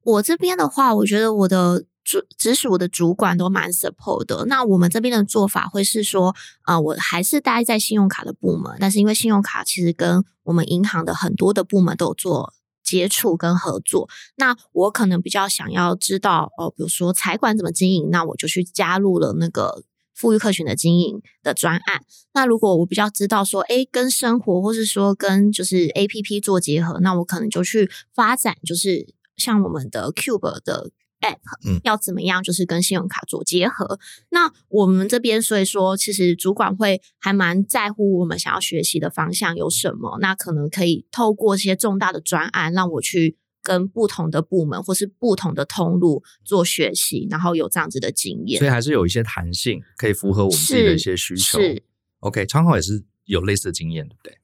[0.03, 4.45] 我这边的话，我觉得我的主直属的主管都蛮 support 的。
[4.45, 12.53] 那我们这边的做法会是说，啊、我还是待在信用卡的部门，但是因为信用卡其实跟我们银行的很多的部门都有做
[12.83, 19.83] 接触跟合作，那我可能比较想要知道，哦、比如说财管怎么经营，那我就去加入了那个。
[20.13, 22.01] 富裕客群的经营的专案，
[22.33, 33.97] 那如果我比较知道说，哎，跟生活或是说跟就是 APP 做结合，那我可能就去发展，就是像我们的 Cube 的 App，嗯，要怎么样，就是跟信用卡做结合。
[34.29, 51.59] 那我们这边所以说，其实主管会还蛮在乎我们想要学习的方向有什么，那可能可以透过一些重大的专案，让我去跟不同的部门或是不同的通路做学习，然后有这样子的经验，所以还是有一些弹性，可以符合我们自己的一些需求。
[51.59, 51.83] 是，是
[52.19, 54.37] OK，昌浩也是有类似的经验，对不对？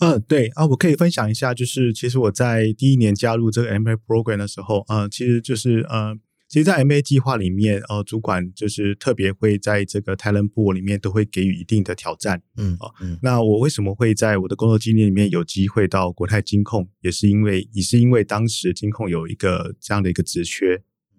[0.00, 6.16] 嗯、呃，对啊，我可以分享一下，就是其实我在第一年加入这个 MA program 的时候，呃，其实就是呃。
[6.50, 20.74] 其实，在 MA 计划里面，呃，主管就是特别会在这个 talent pool 里面都会给予一定的挑战，嗯，哦，嗯，那我为什么会在我的工作经历里面有机会到国泰金控，也是因为也是因为当时金控有一个这样的一个职缺，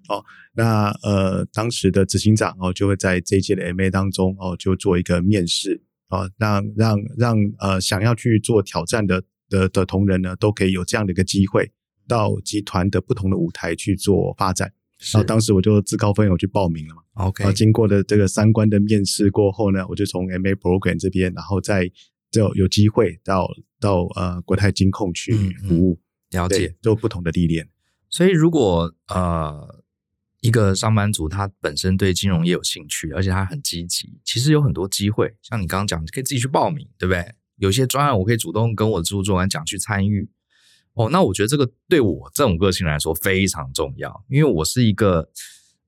[0.09, 0.21] 哦，
[0.53, 11.71] 那呃，当时的执行长哦就会在这一届的 MA 当中哦就做一个面试，哦，让让让呃想要去做挑战的的的同仁呢，都可以有这样的一个机会
[12.05, 14.73] 到集团的不同的舞台去做发展。
[15.13, 17.01] 然后当时我就自告奋勇去报名了嘛。
[17.25, 21.91] OK，然后经过了这个三关的面试过后呢，我就从 MA Program 这边，然后再
[22.29, 25.33] 就有机会到到呃国泰金控去
[25.67, 25.99] 服务，
[26.31, 27.67] 嗯嗯、了解做不同的历练。
[28.09, 29.83] 所以如果呃
[30.41, 35.35] 一个上班族他本身对金融业有兴趣，而且他很积极，其实有很多机会。
[35.41, 37.33] 像你刚刚讲，可以自己去报名，对不对？
[37.57, 40.29] 有些专案我可以主动跟我的直属主管讲去参与。
[40.93, 45.29] 哦，那我觉得这个对我这种个性来说非常重要，因为我是一个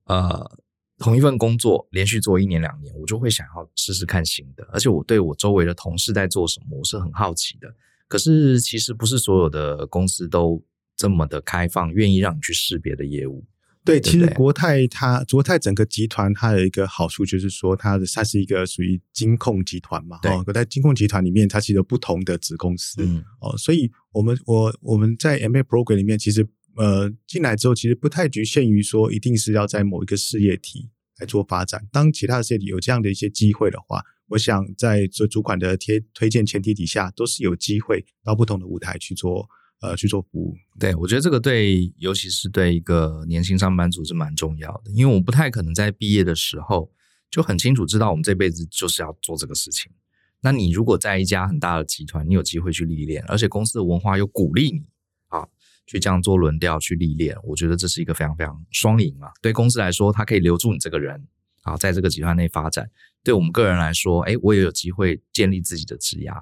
[0.06, 0.60] 呃
[0.98, 7.68] 同一份工作连续做一年两年，我就会想要试试看新的，而且我对我周围的同事在做什么，我是很好奇的。
[8.08, 10.64] 可是其实不是所有的公司都
[10.96, 13.44] 这么的开放，愿意让你去试别的业务。
[13.86, 20.18] 对，其实国泰它国泰整个集团它有一个好处，就是说它的它是一个属于金控集团嘛。
[20.24, 23.04] 哦，国泰金控集团里面它其实有不同的子公司。
[23.04, 23.24] 嗯。
[23.42, 31.86] 哦，所以我们我我们在 MA Program 里面，其实呃进来之后，其实不太局限于说一定是要在某一个事业体来做发展。
[31.92, 39.50] 当其他的事业体有这样的一些机会的话，我想在做主管的贴推荐前提底下，都是有机会到不同的舞台去做。
[39.84, 46.90] 呃，去做服务，对，我觉得这个对，尤其是对一个年轻上班族是蛮重要的，因为我不太可能在毕业的时候
[47.30, 49.92] 就很清楚知道我们这辈子就是要做这个事情。
[50.40, 54.86] 那你如果在一家很大的集团，你有机会去历练，而且公司的文化又鼓励你
[55.28, 55.46] 啊，
[55.86, 59.32] 去这样做轮调去历练，我觉得这是一个非常非常双赢啊。
[59.42, 61.28] 对公司来说，它可以留住你这个人
[61.64, 62.86] 啊，在这个集团内发展；
[63.22, 66.42] 对我们个人来说，哎，我也有机会建立自己的职涯。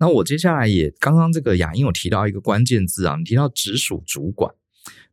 [0.00, 4.54] 那我接下来也刚刚这个雅英有提到一个关键字啊，你提到直属主管，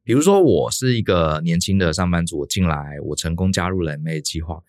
[0.04, 4.62] 比如说我是一个年轻的上班族，我进来我成功加入了 MA 计划，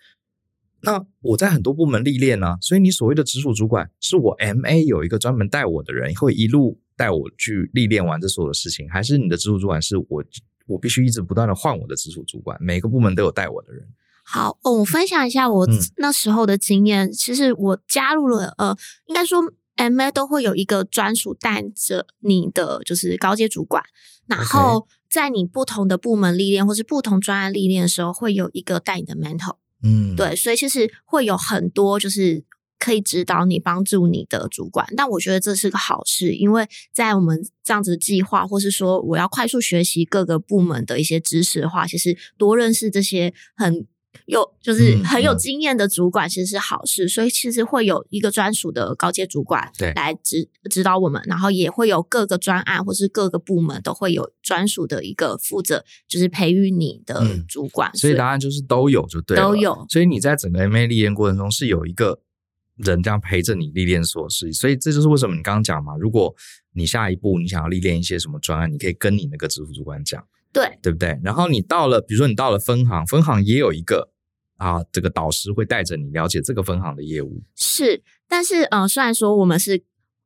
[0.81, 10.25] 那我在很多部门历练呢，所以你所谓的直属主管是我 MA 有一个专门带我的人，会一路带我去历练完这所有的事情，还是你的直属主管是我
[10.67, 13.87] 我必须一直不断的换我的直属主管，每个部门都有带我的人。
[14.25, 18.75] 好，我分享一下我那时候的经验，嗯、其实我加入了呃，
[19.09, 19.53] 应该说。
[19.77, 23.83] MA 都会有一个专属带着你的，就是高阶主管。
[24.27, 29.57] 然后在你不同的部门历练或是不同专案历练的时候，会有一个带你的 mentor。
[29.83, 32.43] 嗯，对，所以其实会有很多就是
[32.79, 34.87] 可以指导你、帮助你的主管。
[34.97, 43.87] 但我觉得这是个好事，因为在我们这样子的计划，或是说我要快速学习各个部门的一些知识的话，其实多认识这些很。
[44.27, 57.91] 有就是很有经验的主管，其实是好事，嗯嗯、所以其实会有一个专属的高阶主管来指对指导我们，然后也会有各个专案或是各个部门都会有专属的一个负责，就是培育你的主管。
[57.95, 59.87] 嗯、所以答案就是都有就对了，都有。
[59.89, 62.21] 所以你在整个 MA 历练过程中是有一个
[62.77, 66.35] 人这样陪着你历练所有事，所以这就是为什么你刚刚讲嘛，如果
[66.73, 70.27] 你下一步你想要历练一些什么专案，你可以跟你那个直属主管讲。
[70.53, 71.19] 对，对不对？
[71.23, 74.09] 然后你到了，比如说你到了分行，分行也有一个
[74.57, 77.42] 啊，这个导师会带着你了解这个分行的业务。
[77.55, 79.83] 是，但是呃，虽然说我们是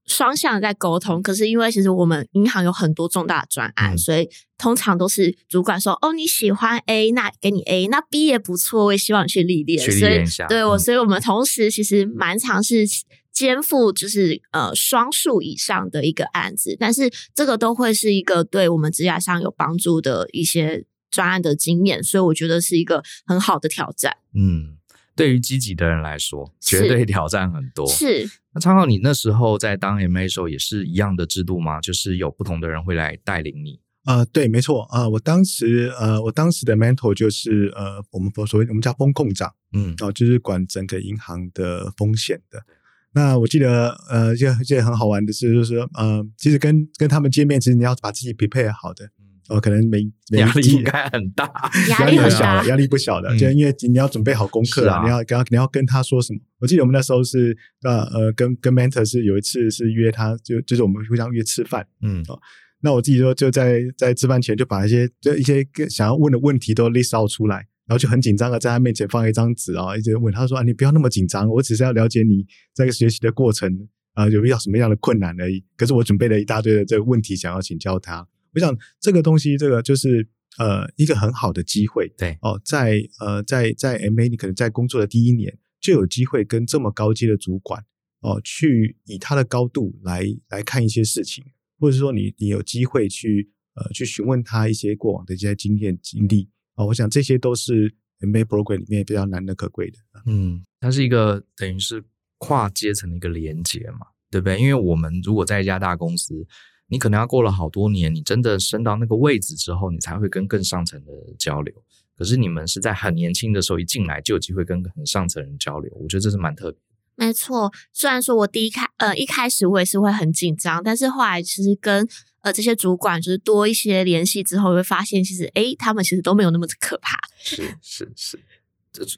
[0.06, 10.46] 双向在沟通，可是因为其实我们银行有很多重大的专案，嗯、所以通常都是主管说：“哦，你喜欢 A，那给你 A，那 B 也不错，我也希望你去历练。”去历练一下。
[10.46, 12.86] 对我，所以我们同时其实蛮常是。
[13.32, 24.16] 肩负就是呃双数以上的一个案子，但是这个都会是一个对我们职涯上有帮助的一些专案的经验，所以我觉得是一个很好的挑战。
[24.34, 24.76] 嗯，
[25.16, 27.86] 对于积极的人来说，绝对挑战很多。
[27.88, 28.28] 是。
[28.52, 31.80] 那昌浩，你那时候在当 MA 的时候也是一样的制度吗？
[31.80, 33.80] 就是有不同的人会来带领你？
[34.06, 42.64] 呃，对，没错啊、呃，我当时呃，我当时的 mentor 就是呃，我们所谓我们叫风控长，嗯，哦、呃，就是管整个银行的风险的。
[43.12, 49.10] 那我记得，呃，就一件很好玩的事，就是说，呃，其实跟跟他们见面，其实你要把自己 prepare 好的，
[49.50, 51.44] 哦、呃，可能没压力应该很大，
[51.90, 56.40] 压力很小，压力不小的，嗯、就因为你要准备好功课啊，你要跟你要跟他说什么？
[56.60, 62.38] 我记得我们那时候是，呃呃，跟跟 mentor 是有一次是约他，就就是我们互相约吃饭，嗯，哦，
[62.80, 75.64] 那我自己就就在在吃饭前就把一些就一些想要问的问题都 list out 出来，然后就很紧张的在他面前放一张纸啊，一直问他说啊，你不要那么紧张，我只是要了解你这个学习的过程啊，有遇到什么样的困难而已。
[75.76, 78.26] 可是我准备了一大堆的这个问题想要请教他。
[78.54, 80.28] 我想这个东西，这个就是
[80.58, 87.84] 呃一个很好的机会，对哦，在呃在在 MA 你可能在工作的第一年就有机会跟这么高阶的主管
[88.20, 91.44] 哦去以他的高度来来看一些事情。
[91.78, 97.90] 或者说你你有机会去呃去询问他一些过往的一些经验经历啊，我想这些都是
[98.20, 99.96] MA program 里面比较难能可贵的。
[100.26, 102.04] 嗯，它是一个等于是
[102.36, 104.60] 跨阶层的一个连接嘛，对不对？
[104.60, 106.46] 因为我们如果在一家大公司，
[106.90, 111.74] 你可能要过了好多年，你真的升到那个位置之后，你才会跟更上层的交流。
[112.18, 116.78] 可是你们是在很年轻的时候一进来就有机会跟很上层人交流，我觉得这是蛮特别。
[117.14, 122.06] 没错，虽然说我第一开呃一开始我也是会很紧张，但是后来其实跟
[122.40, 127.18] 呃这些主管就是多一些联系之后，会发现其实诶他们其实都没有那么可怕。
[127.38, 128.44] 是是是，这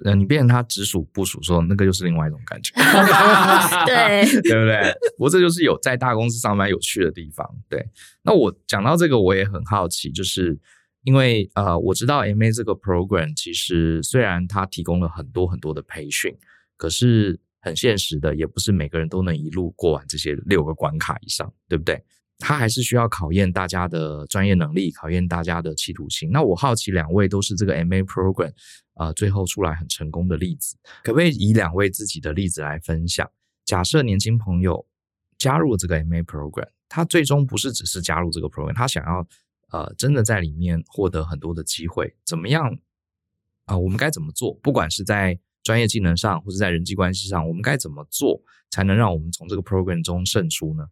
[0.05, 2.73] 呃你变成他直属部属说那个又是另外一种感觉，
[3.87, 4.93] 对 对不对？
[5.17, 7.49] 不过这就是有在大公司上班有趣的地方。
[7.69, 7.85] 对，
[8.23, 10.59] 那我讲到这个我也很好奇，就是
[11.05, 16.37] 因为呃我知道 MA 这个 program 其实虽然它提供了很多很多的培训，
[16.77, 17.41] 可是。
[17.65, 21.95] 很现实的，也不是每个人都能一路过完这些六个关卡以上，对不对？
[22.45, 26.29] 他还是需要考验大家的专业能力，考验大家的企图心。
[26.33, 28.51] 那我好奇，两位都是这个 MA program
[28.95, 33.31] 啊、呃，最后出来很成功的例子，可不可以以两位自己的例子来分享？
[33.65, 34.85] 假设年轻朋友
[35.39, 39.25] 加入这个 MA program，他最终不是只是加入这个 program，他想要
[39.71, 42.77] 呃真的在里面获得很多的机会，怎么样
[43.67, 44.53] 啊、我们该怎么做？
[44.55, 50.85] 不管是在专业技能上，或者在人际关系上，我们该怎么做才能让我们从这个 program 中胜出呢？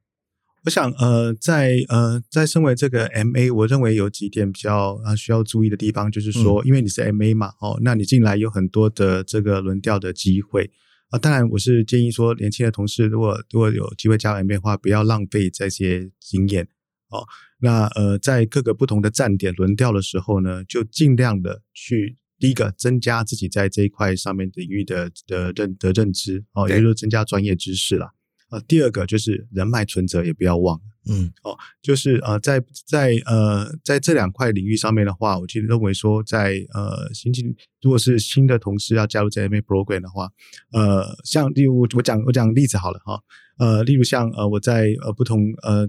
[0.64, 10.70] 我想，呃，在呃，在身为这个 MA，我认为有几点比较啊需要注意的地方，就是说，嗯、因为你是 MA 嘛，哦，那你进来有很多的这个轮调的机会
[11.08, 11.18] 啊。
[11.18, 16.68] 当然，我是建议说，年轻的同事如果如果有机会加入 MA 的话，不要浪费这些经验
[17.08, 17.24] 哦。
[17.60, 22.16] 那呃，在各个不同的站点轮调的时候呢，就尽量的去。
[22.38, 28.12] 第一个，增加自己在这一块上面领域的的认的认知哦，也就是增加专业知识啦。
[28.50, 30.78] 啊，第二个就是人脉存折也不要忘，
[31.08, 40.28] 嗯，哦，就是呃，在在呃在这两块领域上面的话，我其实认为说在，在呃新进如果是新的同事要加入这 MA program 的话，
[40.72, 43.20] 呃，像例如我讲我讲例子好了哈，
[43.58, 45.88] 呃，例如像呃我在呃不同呃。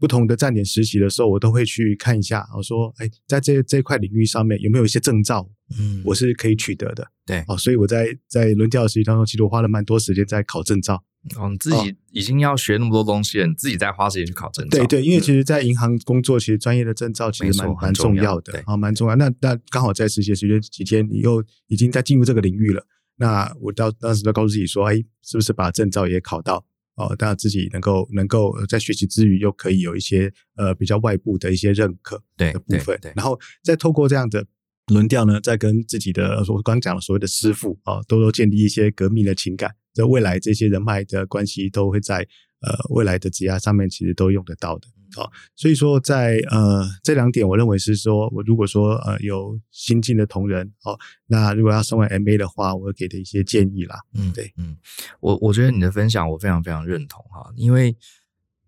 [0.00, 2.48] 不同的站点实习的时候，我都会去看一下。
[2.56, 5.46] 我说，哎，在这这块领域上面有没有一些证照，
[5.78, 7.06] 嗯，我是可以取得的。
[7.26, 11.04] 对，哦，所以我在在轮调实习当中，其实我花了蛮多时间在考证照。
[11.36, 14.78] 哦，你自己已经要学那么多东西了，你自己再花时间去考证照。
[14.78, 19.16] 对对，因为其实，在银行工作，其实专业的证照其实蛮蛮重要的，啊，蛮重要。
[19.16, 26.64] 那那刚好在实习时间几天，你又已经在进入这个领域了，那我到当时就告诉自己说，哎，是不是把证照也考到？
[26.96, 34.46] 哦，大家自己能够能够在学习之余，又可以有一些呃比较外部的一些认可的部分，然后再透过这样的
[34.88, 42.26] 轮调呢，再跟自己的我刚刚讲的所谓的师傅啊，多多建立一些革命的情感，在未来这些人脉的关系都会在
[42.60, 44.88] 呃未来的职涯上面其实都用得到的。
[45.12, 53.96] 好、哦，所以说在呃这两点，我认为是说，我如果说呃有新进的同仁，哦，那如果要升为 MA 的话，我会给的一些建议啦。
[54.14, 54.76] 嗯，对，嗯，
[55.18, 57.96] 我我觉得你的分享我非常非常认同哈，因为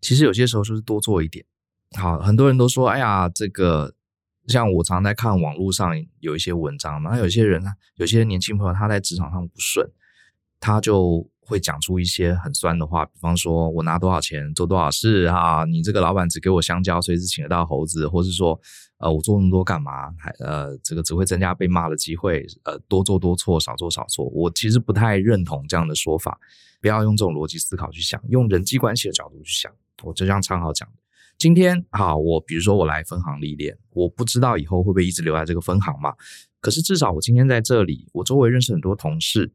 [0.00, 1.44] 其实有些时候就是多做一点。
[1.96, 3.94] 好，很多人都说，哎呀，这个
[4.48, 7.62] 像我常在看网络上有一些文章嘛，那有些人
[7.94, 9.88] 有些年轻朋友他在职场上不顺，
[10.62, 11.28] 他就。
[11.44, 18.58] 会讲出一些很酸的话，比方说我拿多少钱做多少事啊，你这个老板只给我香蕉，随时请得到猴子，或是说，
[18.98, 20.10] 呃，我做那么多干嘛？
[20.16, 24.24] 还呃，这个只会增加被骂的机会，呃，多做多错，少做少错。
[24.26, 26.38] 我其实不太认同这样的说法，
[26.80, 29.70] 不要用这种逻辑思考去想，用人际关系的角度去想。
[30.04, 30.94] 我就像昌豪讲的，
[31.36, 36.14] 今天啊，我比如说我来分行历练，我不知道以后会不会一直留在这个分行嘛？
[36.60, 39.52] 可是至少我今天在这里，我周围认识很多同事。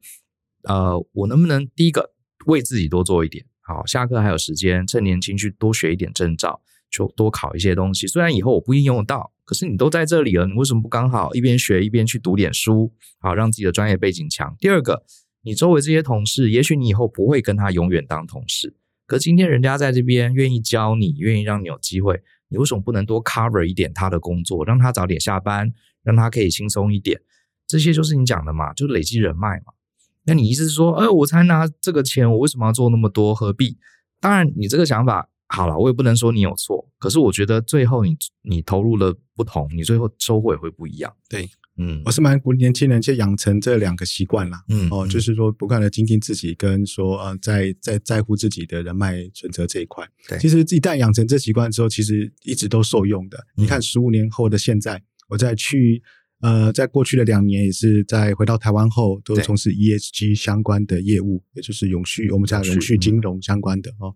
[0.64, 2.14] 呃，我能不能第一个
[2.46, 3.46] 为自己多做一点？
[3.62, 8.08] 好，下课还有时间，趁年轻去多学一点证照，就多考一些东西。
[8.08, 14.56] 虽然以后我不一定用得到，可是你都在这里了，你为什么不刚好一边学一边去读点书，好，让自己的专业背景强？
[14.60, 15.04] 第二个，
[15.44, 18.74] 你周围这些同事，也许你以后不会跟他永远当同事，
[19.06, 27.20] 可今天人家在这边愿意教你，愿意让你有机会，你为什么不能多 cover 一点他的工作，让他早点下班，让他可以轻松一点？
[27.68, 29.74] 这些就是你讲的嘛，就累积人脉嘛。
[30.28, 33.34] 那你意思是说，呃，我才拿这个钱，我为什么要做那么多？
[33.34, 33.78] 何必？
[34.20, 41.14] 当然，你这个想法好了，我也不能说你有错，可是我觉得最后你你投入了不同，你最后收获也会不一样。
[41.30, 44.62] 对，嗯，我是蛮鼓励年轻人去养成这两个习惯啦。
[44.68, 50.06] 嗯，哦，就是说不断的精进自己，跟说呃，在在在乎自己的人脉存折这一块。
[50.28, 53.38] 对，其实一旦养成这习惯之后，其实一直都受用的。
[53.56, 56.04] 嗯、你看，十五年后的现在，我在去
[56.42, 64.16] 呃，在过去的两年也是在回到台湾后，都从事 ESG 相关的业务，也就是永续，我们讲永续金融相关的哦。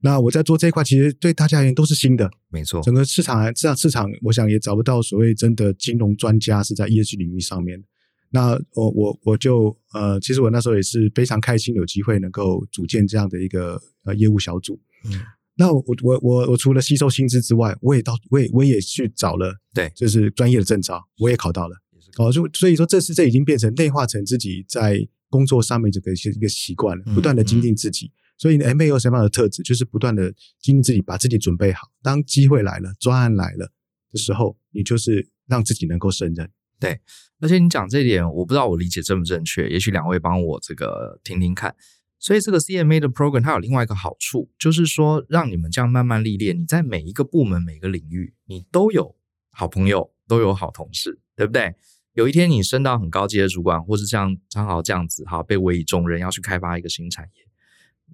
[0.00, 2.80] 那我在做这一块，其实对大家而言都是新的，没错。
[2.82, 7.84] 整个市场，市场市场，我想也找不到所谓真的金融专家是在 ESG 领域上面。
[8.30, 14.80] 那我我我就呃，其实我那时候也是非常开心，有机会能够组建这样的一个呃业务小组。
[15.04, 15.12] 嗯，
[15.60, 21.76] 那我我我我除了吸收薪资之外，我也到我也我也去找了，对，就是专业的证照，我也考到了。
[22.16, 24.98] 哦，就所以说，这是这已经变成内化成自己在
[25.28, 28.06] 工作上面这个一个习惯了，不断的精进自己。
[28.06, 29.62] 嗯嗯所以，MA 有什么样的特质？
[29.62, 31.88] 就是不断的精进自己，把自己准备好。
[32.02, 33.70] 当机会来了，专案来了
[34.10, 36.50] 的时候，你就是让自己能够胜任。
[36.78, 36.98] 对，
[37.40, 39.68] 而且你讲这一点，我不知道我理解正不正确。
[39.68, 41.76] 也许两位帮我这个听听看。
[42.20, 46.60] 所以，这个 CMA 的 program 它有另外一个好处，就是说让你们这样慢慢历练。
[46.60, 49.16] 你在每一个部门、每个领域，你都有
[49.50, 51.74] 好朋友，都有好同事，对不对？
[52.12, 57.46] 有一天你升到很高级的主管，或是像张豪这样子，哈，被委以重任，要去开发一个新产业。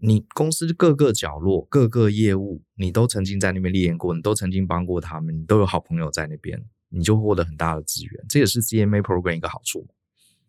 [0.00, 8.24] 你公司各个角落、各个业务，你都曾经在那边历练过，你都曾经帮过他们，你都有好朋友在那边，你就获得很大的资源。
[8.28, 9.88] 这也是 CMA Program 一个好处。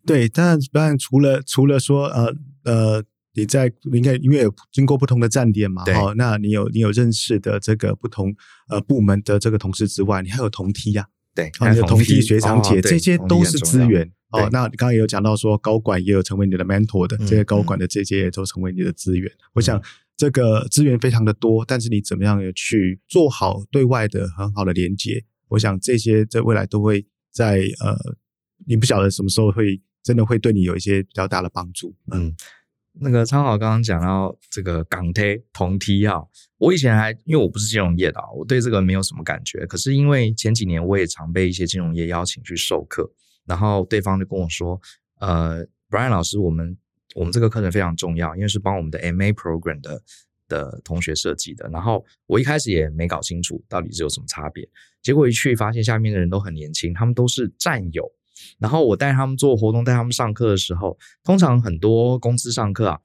[0.06, 2.34] 对，当然，当然，除了除了说，呃
[2.64, 3.04] 呃，
[3.34, 8.34] 你在应该因为有经过不同的站点嘛，哈，那你有你有认识的这个不同
[8.68, 14.10] 呃部门的这个同事之外，你还有同梯呀、啊，对，还有同梯学长姐，哦、这些都是资源。
[14.30, 19.30] 哦，那你刚刚也有讲到说，高管也有成为你的 mentor 的，这些高管的这些也都成为你的资源。
[19.54, 19.82] 我想
[20.18, 25.24] 这个资源非常的多，但是你怎么样去做好对外的很好的连接？
[25.48, 27.96] 我想这些在未来都会在呃，
[28.66, 31.96] 你不晓得什么时候会真的会对你有一些比较大的帮助。
[32.12, 32.34] 嗯，
[33.00, 36.26] 那个昌豪刚刚讲到这个港梯同梯哈，
[36.58, 39.64] 我以前还因为我不是金融业的，我对这个没有什么感觉。
[39.66, 43.10] 可是因为前几年我也常被一些金融业邀请去授课。
[43.46, 44.78] 然后对方就跟我说
[45.20, 46.76] ：“呃，Brian 老师，我们
[47.14, 50.02] 我们这个课程非常重要，因为是帮我们的 MA program 的
[50.48, 51.66] 的同学设计的。
[51.70, 54.68] 然后我一开始也没搞清楚到底是有什么差别，
[55.00, 58.04] 结果一去发现下面的人都很年轻，他们都是战友。
[58.58, 62.98] 然后我带他们做活动，带他们上课的时候，通常很多公司上课啊，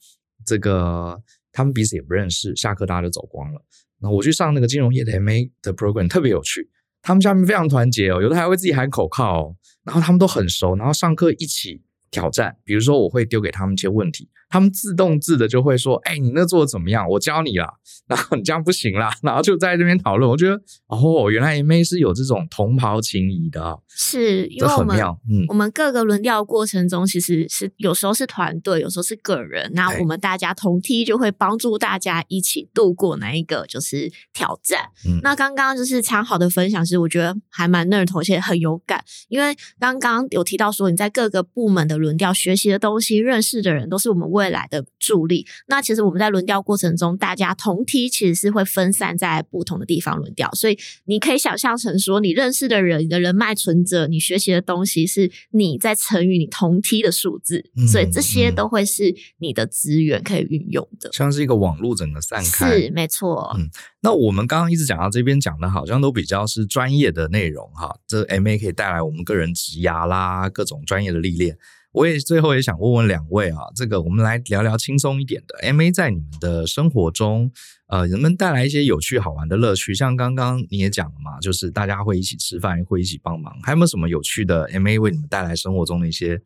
[0.46, 1.22] 这个
[1.52, 3.62] 他们彼此也不认识，下课大家就走光了。
[4.00, 6.70] 那我去上那个金融业的 MA 的 program 特别有趣，
[7.02, 12.56] 他们下面非常团结哦，有的还会自己喊口号哦。”然后他们都很熟，然后上课一起挑战。
[12.64, 17.10] 比如说，我会丢给他们一些问题，他们自动自的就会说：“哎，你那做的怎么样？
[17.10, 17.74] 我教你啦。”
[18.06, 20.30] 然后你这样不行啦，然后就在这边讨论。
[20.30, 20.54] 我觉得
[20.88, 24.96] 哦，原来 MA 是有这种同袍情谊的，是因为我们
[25.28, 29.72] 嗯，我们各个轮调过程中，其实是有时候是团队，有时候是个人。
[29.74, 34.82] 那我们大家同梯就会帮助大家一起度过那一个就是挑战。
[35.08, 39.04] 嗯，那刚刚就是昌好的分享，是我觉得还蛮认同，而且很有感。
[39.30, 45.46] 因为刚刚有提到说，你在各个部门的轮调学习的东西，认识的人都是我们未来的助力。
[45.68, 63.56] 那其实我们在轮调过程中，大家同梯其实是会分散在不同的地方轮调，所以你可以想象成说，你认识的人，你的人脉存折，你学习的东西是你在乘以你同梯的数字，嗯，所以这些都会是你的资源可以运用的，像是一个网络整个散开，是没错。
[63.58, 63.70] 嗯，
[64.02, 71.58] 那我们刚刚一直讲到这边讲的，好像都比较是专业的内容哈，这 MA 可以带来我们个人职涯啦，各种专业的历练。
[71.94, 75.72] 我也最后也想问问两位啊，这个我们来聊聊轻松一点的。
[75.72, 77.52] MA 在你们的生活中，
[77.88, 79.94] 呃，能不能带来一些有趣好玩的乐趣？
[79.94, 86.42] 像刚刚你也讲了嘛，就是大家会一起吃饭，会一起帮忙，还有没有什么有趣的 MA 为你们带来生活中的一些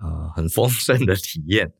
[0.00, 1.72] 呃很丰盛的体验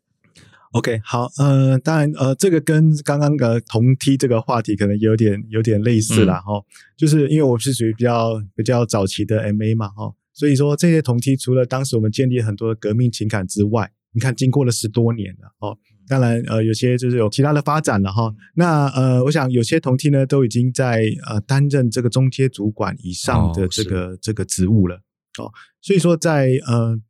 [0.72, 6.40] ？OK，好，呃，当然，呃，这个跟刚刚的同梯这个话题可能有点有点类似啦。
[6.40, 6.64] 哈、嗯，
[6.96, 10.14] 就是因为我是属于比较比较早期的 MA 嘛，哈。
[10.32, 15.76] 所以说，这些同梯除了当时我们建立很多的革命情感之外，你看经过了十多年了哦。
[16.08, 18.34] 当然，呃，有些就是有其他的发展了哈。
[18.56, 24.96] 那呃，我想有些同梯呢都已经在呃担任这个中阶主管以上的这个、哦、这个职务了
[25.38, 25.50] 哦。
[25.80, 27.00] 所以说在，在呃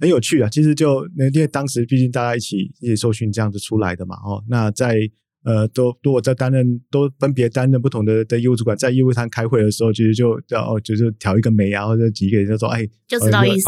[0.00, 0.48] 很有趣啊。
[0.50, 4.42] 其实就那因为当时毕竟大家一起一起受训这样子出来的嘛哦。
[4.48, 4.98] 那在
[5.42, 13.64] 呃，都都我在担任，都分别担任不同的的业务主管，在业务上开会的时候，其实就叫哦，就是挑一个眉啊，或者几个人就说，哎，就知道意思，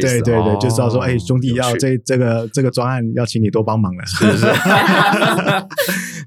[0.00, 4.46] 对对对，就知道说，哎，兄弟要这这个这个专案要请你多帮忙了，是不是？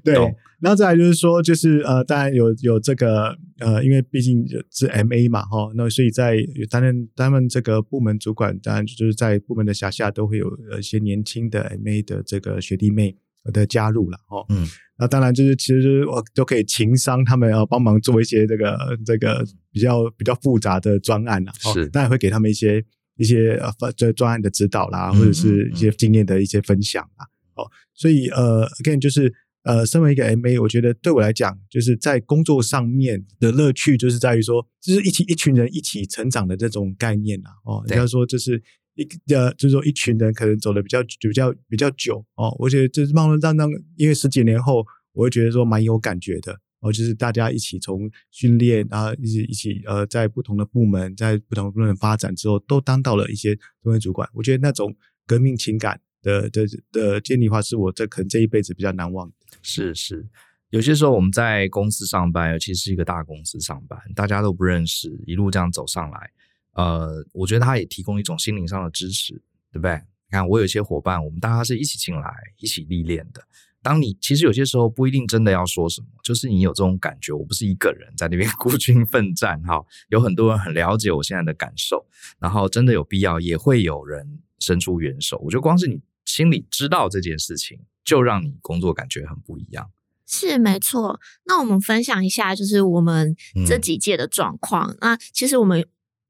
[0.02, 0.14] 对，
[0.60, 6.38] 然后再来就是说，就是呃，当然有有这个呃，因为毕竟是 MA 嘛，哈，那所以在
[6.70, 13.16] 担任担任这个部门主管，当然就是在部门的辖下都会有一些年轻的 MA 的这个学弟妹
[13.52, 14.66] 的加入了，哦，嗯。
[14.98, 22.82] 那当然就是，其实我都可以情商他们要帮忙做一些这个这个比较比较复杂的专案了，是，当然会给他们一些
[23.18, 27.26] 一些呃这专案的指导啦，或者是一些经验的一些分享啦。
[27.56, 29.30] 哦，所以呃，again 就是
[29.64, 37.50] 呃，身为一个 MA，我觉得对我来讲，就是在工作上面的乐趣，就是在于说，就是一起一群人一起成长的这种概念啦。
[37.66, 38.62] 哦，人家说就是。
[38.96, 54.94] 一呃，就是说一群人可能走的比较比较比较久哦，我觉得就是慢慢让让，因为十几年后，我会觉得说蛮有感觉的哦，就是大家一起从训练啊，一起一起呃，在不同的部门，在不同的部门发展之后，都当到了一些中间主管，我觉得那种
[55.26, 59.34] 革命情感的的的建立化，是我这可能这一辈子比较难忘的。
[59.62, 60.26] 是是，
[60.70, 66.30] 有些时候我们在公司上班，尤其是一个大公司上班，大家都不认识，一路这样走上来。
[66.76, 69.32] 呃，我觉得他也提供一种心灵上的支持，
[69.72, 69.94] 对不对？
[70.28, 73.42] 你看，我有一些伙伴，我们大家是一起进来、一起历练的。
[73.80, 82.04] 当你其实有些时候不一定真的要说什么，就是你有这种感觉，我不是一个人在那边 孤军奋战，哈，有很多人很了解我现在的感受，
[82.40, 85.38] 然后真的有必要，也会有人伸出援手。
[85.38, 89.88] 我觉得光是你心里知道这件事情，就让你工作感觉很不一样。
[90.26, 91.20] 是没错。
[91.44, 94.90] 那我们分享一下，就是我们这几届的状况。
[94.90, 95.86] 嗯、那其实我们。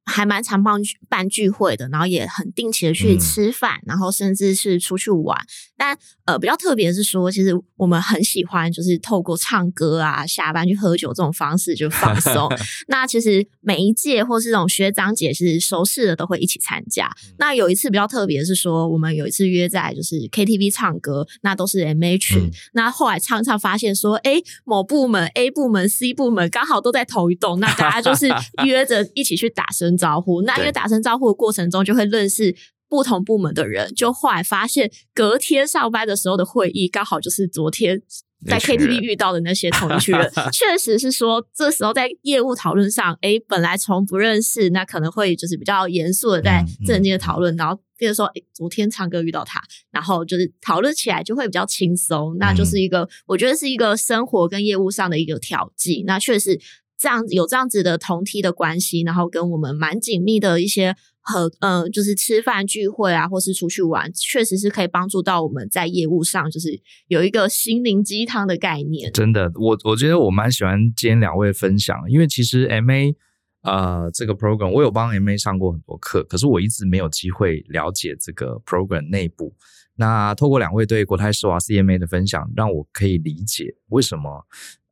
[0.06, 5.36] 还蛮常办办聚会的，然后也很定期的去吃饭，嗯、然后甚至是出去玩。
[5.76, 12.48] 但呃，比较特别的是说，其实我们很喜欢就是透过唱歌啊、下班去喝酒这种方式就放松。
[12.88, 17.06] 那其实每一届或是这种学长姐是熟识的都会一起参加。
[17.06, 21.76] 嗯、那有一次比较特别的是说，我们有一次约在就是 KTV 唱歌，那都是。
[21.76, 28.28] 嗯、那后来唱唱发现说，哎，某部门 A 部门 C 部门刚好都在同一栋，那大家就是
[28.64, 29.95] 约着一起去打声。
[29.96, 32.54] 招呼，那因为打声招呼的过程中就会认识
[32.88, 38.00] 不同部门的人，就后来发现隔天上班的时候的会议刚好就是昨天
[38.46, 56.60] 在 KTV 遇到的那些同 一群人，确实是说这时候在业务讨论上，哎，本来从不认识，那可能会就是比较严肃的在正经的讨论，然后比如说哎，昨天唱歌遇到他，然后就是讨论起来就会比较轻松，那就是一个我觉得是一个生活跟业务上的一个调剂，那确实。
[56.98, 69.12] 这样有这样子的同梯的关系，然后跟我们蛮紧密的一些和呃，就是吃饭聚会啊，或是出去玩，确实是可以帮助到我们在业务上，就是有一个心灵鸡汤的概念。
[69.12, 73.14] 真的，我我觉得我蛮喜欢今天两位分享，因为其实 MA
[73.62, 79.54] 呃这个 program 我有帮 MA 上过很多课，可是我一直没有机会了解这个 program 内部。
[79.96, 84.46] 那透过两位对国泰世华 CMA 的分享，让我可以理解为什么。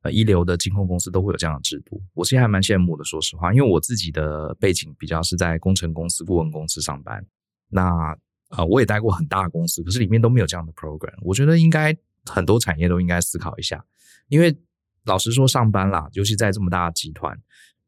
[0.04, 3.02] 呃，一流的金控公司都会有这样的制度，我其实还蛮羡慕的。
[3.04, 7.24] 说实话，因为我自己的背景比较是在工程公司、顾问公司上班，
[7.70, 8.14] 那
[8.50, 11.14] 呃，我也待过很大的公司，可是里面都没有这样的 program。
[11.22, 11.96] 我觉得应该
[12.26, 13.82] 很多产业都应该思考一下，
[14.28, 14.54] 因为
[15.06, 17.34] 老实说，上班啦，尤其在这么大的集团，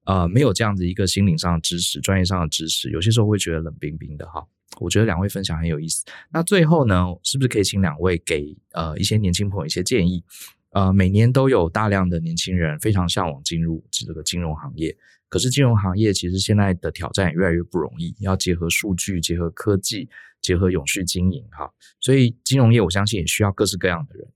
[0.06, 4.42] 呃，没有这样子一个心灵上的支持、专业上的支持，有些时候会觉得冷冰冰的哈。
[4.80, 6.02] 我觉得两位分享很有意思。
[6.30, 10.24] 那最后呢，是不是可以请两位给呃一些年轻朋友一些建议？
[10.70, 14.94] 呃，每年都有大量的年轻人非常向往进入这个金融行业，
[15.28, 20.08] 可是金融行业其实现在的挑战也越来越不容易，要结合数据、结合科技、
[20.42, 24.28] 结合永续经营哈，所以金融业我相信也需要各式各样的人，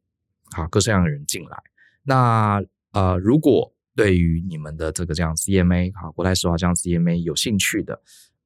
[0.53, 1.63] 好，各式各样的人进来。
[2.03, 2.63] 那
[2.93, 8.01] 呃，如果对于你们的这个这样 CMA 哈，国泰世华这样 CMA 有兴趣的，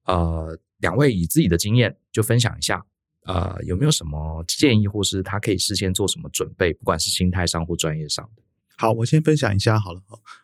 [0.05, 2.85] 呃，两位以自己的经验就分享一下。
[3.25, 6.71] 呃，有没有什么建议，或是他可以事先做什么准备？
[6.73, 8.43] 不管是心态上或专业上的。
[8.77, 10.01] 好，我先分享一下好了。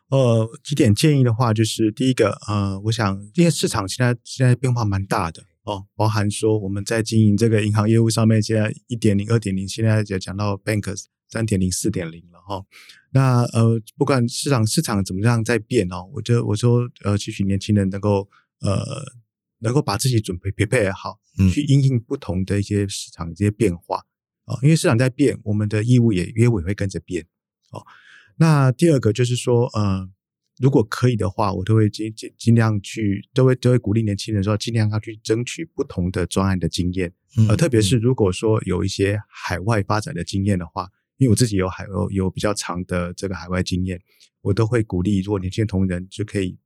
[0.09, 12.63] 呃，几点建议的话，就是第一个，呃，我想因为市场现在现在变化蛮大的哦，包含说我们在经营这个银行业务上面，现在一点零、二点零，现在也讲到 banks 三点零、四点零了哈。
[13.11, 18.27] 那呃，不管市场市场怎么样在变哦，我觉得我说呃，期许年轻人能够
[18.61, 19.20] 呃。
[19.61, 21.19] 能够把自己准备 prepare 好，
[21.51, 24.03] 去应应不同的一些市场这些变化。
[24.45, 27.23] 啊，因为市场在变，我们的义务也业务也会跟着变。
[27.71, 27.85] 哦。
[28.37, 30.09] 那第二个就是说，呃，
[30.57, 37.13] 如果可以的话，我都会尽尽尽量去，都会都会鼓励年轻人说，尽量要去争取不同的专案的经验，
[37.47, 44.01] 呃，特别是如果说有一些海外发展的经验的话，因为我自己有海有有比较长的这个海外经验，
[44.41, 46.57] 我都会鼓励，如果年轻同仁就可以，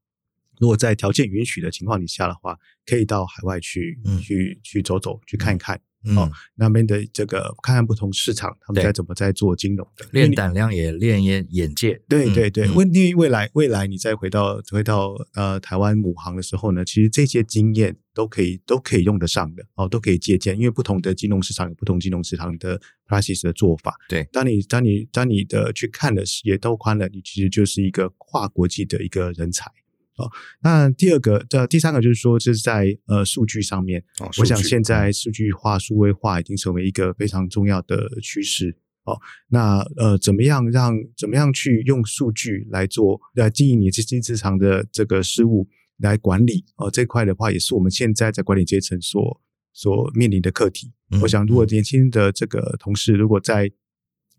[0.60, 5.80] 如果在条件允许的情况底下的话，可以到海外去、嗯、去去走走，去看一看。
[6.08, 12.00] 嗯、哦，那边的这个看看不同市场，他们在怎么在做金融的，练胆量也练眼眼界。
[12.08, 23.96] 对对对，问题、嗯、未来未来你再回到回到呃台湾母行的时候呢，其实这些经验都可以都可以用得上的哦，都可以借鉴，因为不同的金融市场有不同金融市场的 practice 的做法。
[24.08, 29.72] 对，当你当你当你的去看的视野都宽了，你其实就是一个跨国际的一个人才。
[30.18, 38.78] 哦，那第二个，这第三个就是说，就是在呃数据上面，哦、我想现在数据化、数位化已经成为一个非常重要的趋势。
[39.04, 46.66] 哦，那呃，怎么样让怎么样去用数据来做来经营你这些日常的这个事务来管理？
[46.78, 49.42] 哦，这块的话也是我们现在在管理阶层所
[49.74, 50.92] 所面临的课题。
[51.12, 53.72] 嗯、我想，如果年轻的这个同事如果在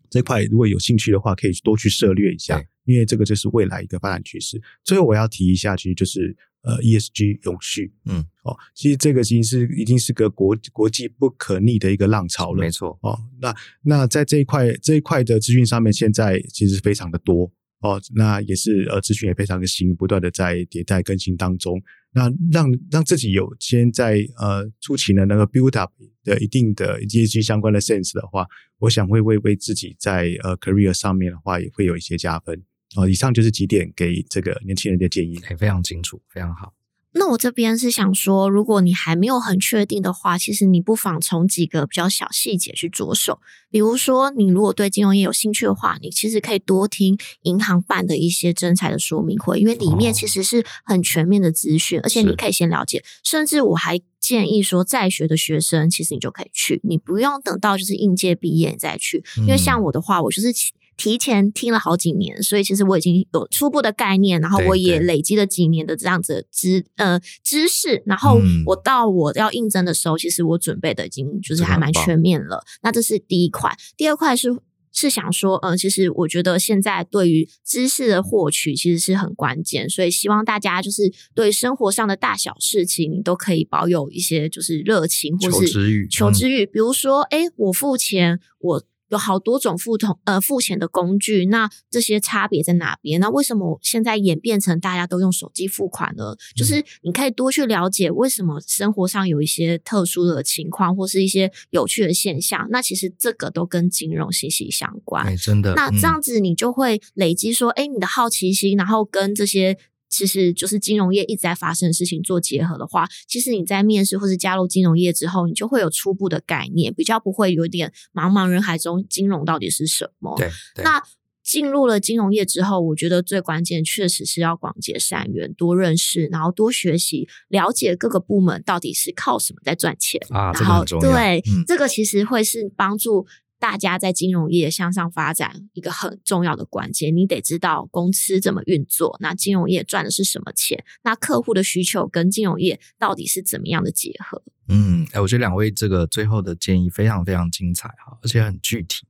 [0.09, 2.63] 这块如果有兴趣的话，可以多去涉略一下。
[2.85, 4.61] 因为这个就是未来一个发展趋势。
[4.81, 12.97] 最后我要提一下，其实就是呃 ESG 永续，嗯，哦，其实这个已经是已经是个国国际不可逆的一个浪潮了，没错。
[13.01, 13.53] 哦，那
[13.83, 17.51] 那在这一块这一块的资讯上面，现在其实非常的多
[17.81, 21.81] 哦，那也是呃资讯也非常的新，不断的在迭代更新当中。
[22.17, 25.91] 那让让自己有先在呃初期的那个 build up
[26.23, 28.47] 的一定的 ESG 相关的 sense 的话，
[28.79, 32.63] 我想会为为自己在呃 career 上面的话，也会有一些加分。
[32.95, 36.73] 哦，以上就是几点给这个年轻人的建议，哎非常清楚，非常好。
[37.17, 43.39] 那我这边是想说，如果你还没有很确定的话，其实你不妨从几个比较小细节去着手。
[43.69, 53.03] 比如说，你如果对金融业有兴趣的话，你其实可以多听银行办的一些征才的说明会，因为里面其实是很全面的资讯，哦、而且你可以先了解。
[53.23, 60.53] 甚至我还建议说，在学的学生其实你就可以去，你不用等到就是应届毕业你再去，因为像我的话，我就是。
[60.97, 72.63] 提前听了好几年，所以其实我已经有初步的概念，然后我也累积了几年的这样子的知呃知识，然后我到我要应征的时候，嗯、其实我准备的已经就是还蛮全面了。
[72.81, 74.49] 那这是第一块，第二块是
[74.91, 86.65] 是想说，嗯、呃，其实我觉得现在对于知识的获取其实是很关键，所以希望大家就是对生活上的大小事情，都可以保有一些就是热情或是求知欲，求知欲。
[86.65, 88.83] 比如说，哎，我付钱，我。
[89.09, 93.19] 有好多种付同呃付钱的工具，那这些差别在哪边？
[93.19, 96.37] 那为什么现在演变成大家都用手机付款了？
[96.55, 102.67] 就是你可以多去了解为什么生活上有一些特殊的情况，或是一些有趣的现象。
[102.69, 105.25] 那其实这个都跟金融息息相关。
[105.25, 105.73] 哎，真的。
[105.75, 109.77] 那这样子你就会累积说，哎，你的好奇心，然后跟这些。
[110.09, 120.35] 其实就是金融业一直在发生的事情做结合的话，其实你在面试或是加入金融业之后，你就会有初步的概念，比较不会有点茫茫人海中金融到底是什么。
[120.37, 120.83] 对，对。
[120.83, 121.03] 那
[121.43, 130.51] 进入了金融业之后，我觉得最关键确实是要广结善缘，多认识，然后多学习，了解各个部门到底是靠什么在赚钱啊。
[130.53, 133.25] 然后，这对、嗯，这个其实会是帮助。
[133.59, 144.43] 大家在金融业向上发展一个很重要的关键，你得知道公司怎么运作，那金融业赚的是什么钱，那客户的需求跟金融业到底是怎么样的结合？
[144.67, 149.07] 嗯，哎，我觉得两位这个最后的建议非常非常精彩哈，而且很具体。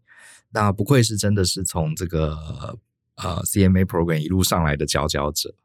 [0.51, 2.37] 那不愧是真的是从这个
[3.15, 5.55] 呃 CMA Program 一路上来的佼佼者。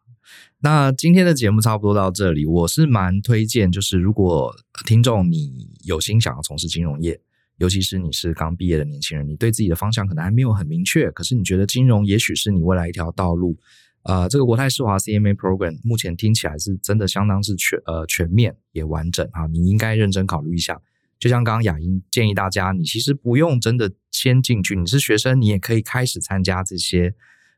[0.60, 4.54] 那今天的节目差不多到这里，我是蛮推荐，就是如果
[4.86, 7.20] 听众你有心想要从事金融业。
[7.62, 13.56] 尤其是你是刚毕业的年轻人，你对自己的方向可能还没有很明确，可是你觉得金融也许是你未来一条道路。
[14.02, 20.80] 呃，这个国泰世华 CMA Program 目前听起来是真的相当是全呃全面也完整啊，你应该认真考虑一下。
[21.20, 27.14] 就像刚刚雅英建议大家，你其实不用真的先进去，你是学生，你也可以开始参加这些。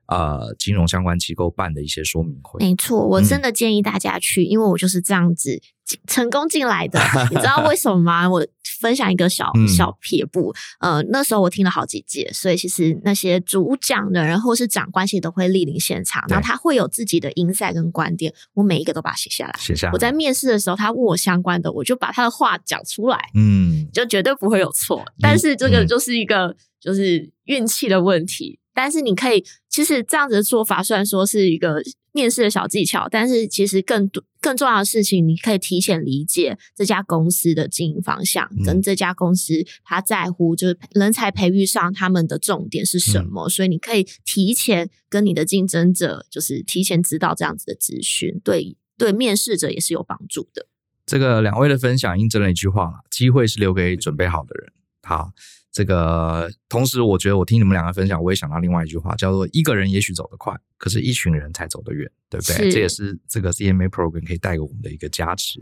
[0.07, 5.61] 呃，金融相关机构办的一些说明会，没错，我真的建议大家去，嗯，因为我就是这样子
[6.07, 7.01] 成功进来的。
[7.31, 8.29] 你知道为什么吗？
[8.29, 8.47] 我
[8.81, 10.97] 分享一个小小撇步，嗯。
[10.97, 19.55] 呃，那时候我听了好几届，所以其实那些主讲的人或是长官其实都会莅临现场，然后他会有自己的 insight 跟观点，我每一个都把它写下来。
[19.59, 19.93] 写下来。
[19.93, 25.03] 我在面试的时候，他问我相关的，我就把他的话讲出来，嗯，就绝对不会有错。
[25.21, 28.59] 但是这个就是一个就是运气的问题。
[28.75, 31.81] 但是你可以，其实这样子的做法虽然说是一个
[32.13, 39.55] 面试的小技巧，但是其实更多更重要的事情，你可以提前理解这家公司的经营方向，嗯、跟这家公司
[39.85, 50.67] 他在乎就是人才培育上他们的重点是什么，嗯、所以你可以提前跟你的竞争者，就是提前知道这样子的资讯，对对面试者也是有帮助的。
[51.07, 54.73] 这个两位的分享印证了一句话了：机会是留给准备好的人。
[55.03, 55.31] 好。
[55.75, 62.55] 这个同时，我觉得我听你们两个分享，我也想到另外一句话，叫做“一个人也许走得快，可是一群人才走得远”，对不对？
[62.55, 65.61] 是这也是这个 CMA Program 可以带给我们的一个加持。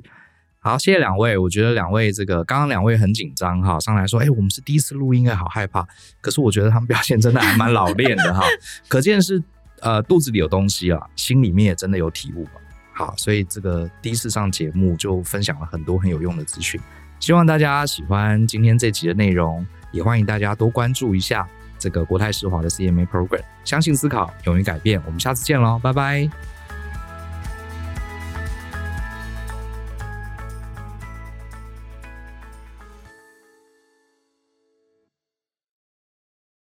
[0.59, 1.39] 好，谢谢两位。
[1.39, 5.83] 我觉得两位这个刚刚两位很紧张哈，上来说，哎，我们是第一次录音，哎，好害怕。
[6.21, 8.45] 可是我觉得他们表现真的还蛮老练的哈，
[8.89, 9.43] 可见是
[9.81, 12.47] 呃肚子里有东西啊，心里面也真的有体悟。
[12.93, 16.79] 好，所以这个第一次上节目就分享了很多很有用的资讯，
[17.19, 19.67] 希望大家喜欢今天这集的内容。
[19.93, 21.47] 也欢迎大家多关注一下
[21.79, 25.01] 这个国泰世华的 CMA Program，相信思考，勇于改变。
[25.07, 26.52] 我们下次见喽，拜拜。